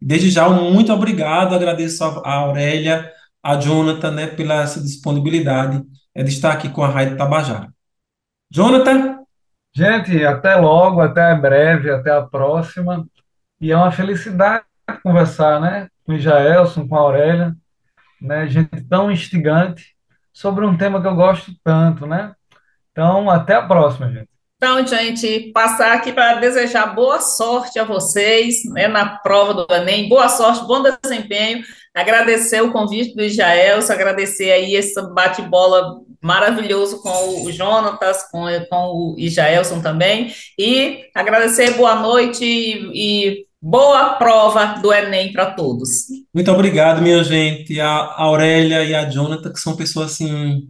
Desde 0.00 0.28
já, 0.30 0.48
muito 0.48 0.92
obrigado. 0.92 1.54
Agradeço 1.54 2.02
a, 2.02 2.08
a 2.24 2.34
Aurélia, 2.40 3.12
a 3.42 3.56
Jonathan, 3.60 4.10
né, 4.10 4.26
pela 4.26 4.62
essa 4.62 4.80
disponibilidade 4.82 5.82
é, 6.14 6.22
de 6.24 6.30
estar 6.30 6.52
aqui 6.52 6.68
com 6.68 6.82
a 6.82 6.88
Rádio 6.88 7.16
Tabajara. 7.16 7.72
Jonathan, 8.50 9.16
Gente, 9.76 10.24
até 10.24 10.56
logo, 10.56 11.02
até 11.02 11.34
breve, 11.34 11.90
até 11.90 12.10
a 12.10 12.22
próxima. 12.22 13.06
E 13.60 13.72
é 13.72 13.76
uma 13.76 13.90
felicidade 13.90 14.64
conversar, 15.02 15.60
né? 15.60 15.88
Com 16.04 16.14
o 16.14 16.18
Jaelson, 16.18 16.86
com 16.86 16.96
a 16.96 17.00
Aurélia, 17.00 17.56
né? 18.20 18.46
Gente 18.48 18.82
tão 18.88 19.10
instigante 19.10 19.96
sobre 20.32 20.66
um 20.66 20.76
tema 20.76 21.00
que 21.00 21.06
eu 21.06 21.14
gosto 21.14 21.52
tanto, 21.64 22.06
né? 22.06 22.34
Então, 22.92 23.30
até 23.30 23.54
a 23.54 23.66
próxima, 23.66 24.10
gente. 24.10 24.28
Então, 24.56 24.86
gente, 24.86 25.52
passar 25.52 25.92
aqui 25.92 26.12
para 26.12 26.40
desejar 26.40 26.94
boa 26.94 27.20
sorte 27.20 27.78
a 27.78 27.84
vocês, 27.84 28.64
né, 28.72 28.88
na 28.88 29.18
prova 29.18 29.52
do 29.52 29.66
Enem, 29.70 30.08
boa 30.08 30.30
sorte, 30.30 30.66
bom 30.66 30.82
desempenho, 30.82 31.62
agradecer 31.94 32.62
o 32.62 32.72
convite 32.72 33.14
do 33.14 33.22
Israelson, 33.22 33.92
agradecer 33.92 34.50
aí 34.50 34.74
esse 34.74 34.98
bate-bola 35.12 36.00
maravilhoso 36.22 37.02
com 37.02 37.44
o 37.44 37.52
Jonatas, 37.52 38.30
com, 38.30 38.46
com 38.70 38.86
o 38.92 39.14
Israelson 39.18 39.82
também, 39.82 40.32
e 40.58 41.04
agradecer 41.14 41.74
boa 41.74 41.96
noite 41.96 42.42
e, 42.42 42.90
e 42.94 43.45
boa 43.68 44.10
prova 44.10 44.80
do 44.80 44.92
Enem 44.92 45.32
para 45.32 45.50
todos. 45.50 45.88
muito 46.32 46.52
obrigado, 46.52 47.02
minha 47.02 47.24
gente. 47.24 47.80
A 47.80 48.14
Aurélia 48.16 48.84
e 48.84 48.94
a 48.94 49.10
Jonathan, 49.10 49.52
que 49.52 49.58
são 49.58 49.74
pessoas 49.74 50.12
assim, 50.12 50.68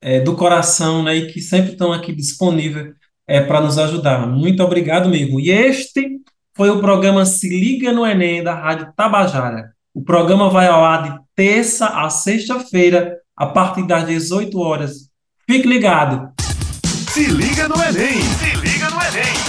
é, 0.00 0.20
do 0.20 0.36
coração, 0.36 1.02
né, 1.02 1.16
e 1.16 1.32
que 1.32 1.40
sempre 1.40 1.72
estão 1.72 1.92
aqui 1.92 2.12
disponíveis 2.14 2.94
é, 3.26 3.40
para 3.40 3.60
nos 3.60 3.76
ajudar. 3.76 4.24
Muito 4.28 4.62
obrigado 4.62 5.08
mesmo. 5.08 5.40
E 5.40 5.50
este 5.50 6.20
foi 6.56 6.70
o 6.70 6.80
programa 6.80 7.26
Se 7.26 7.48
Liga 7.48 7.92
no 7.92 8.06
Enem 8.06 8.42
da 8.44 8.54
Rádio 8.54 8.92
Tabajara, 8.96 9.72
O 9.92 10.04
programa 10.04 10.48
vai 10.48 10.68
ao 10.68 10.84
ar 10.84 11.02
de 11.02 11.18
terça 11.34 11.86
a 11.86 12.08
sexta-feira, 12.08 13.16
a 13.36 13.46
partir 13.46 13.84
das 13.84 14.06
18 14.06 14.56
horas. 14.60 15.08
Fique 15.44 15.66
ligado! 15.66 16.32
Se 17.12 17.26
liga 17.26 17.66
no 17.66 17.82
Enem! 17.82 18.22
Se 18.22 18.56
liga 18.56 18.90
no 18.90 19.02
Enem! 19.02 19.47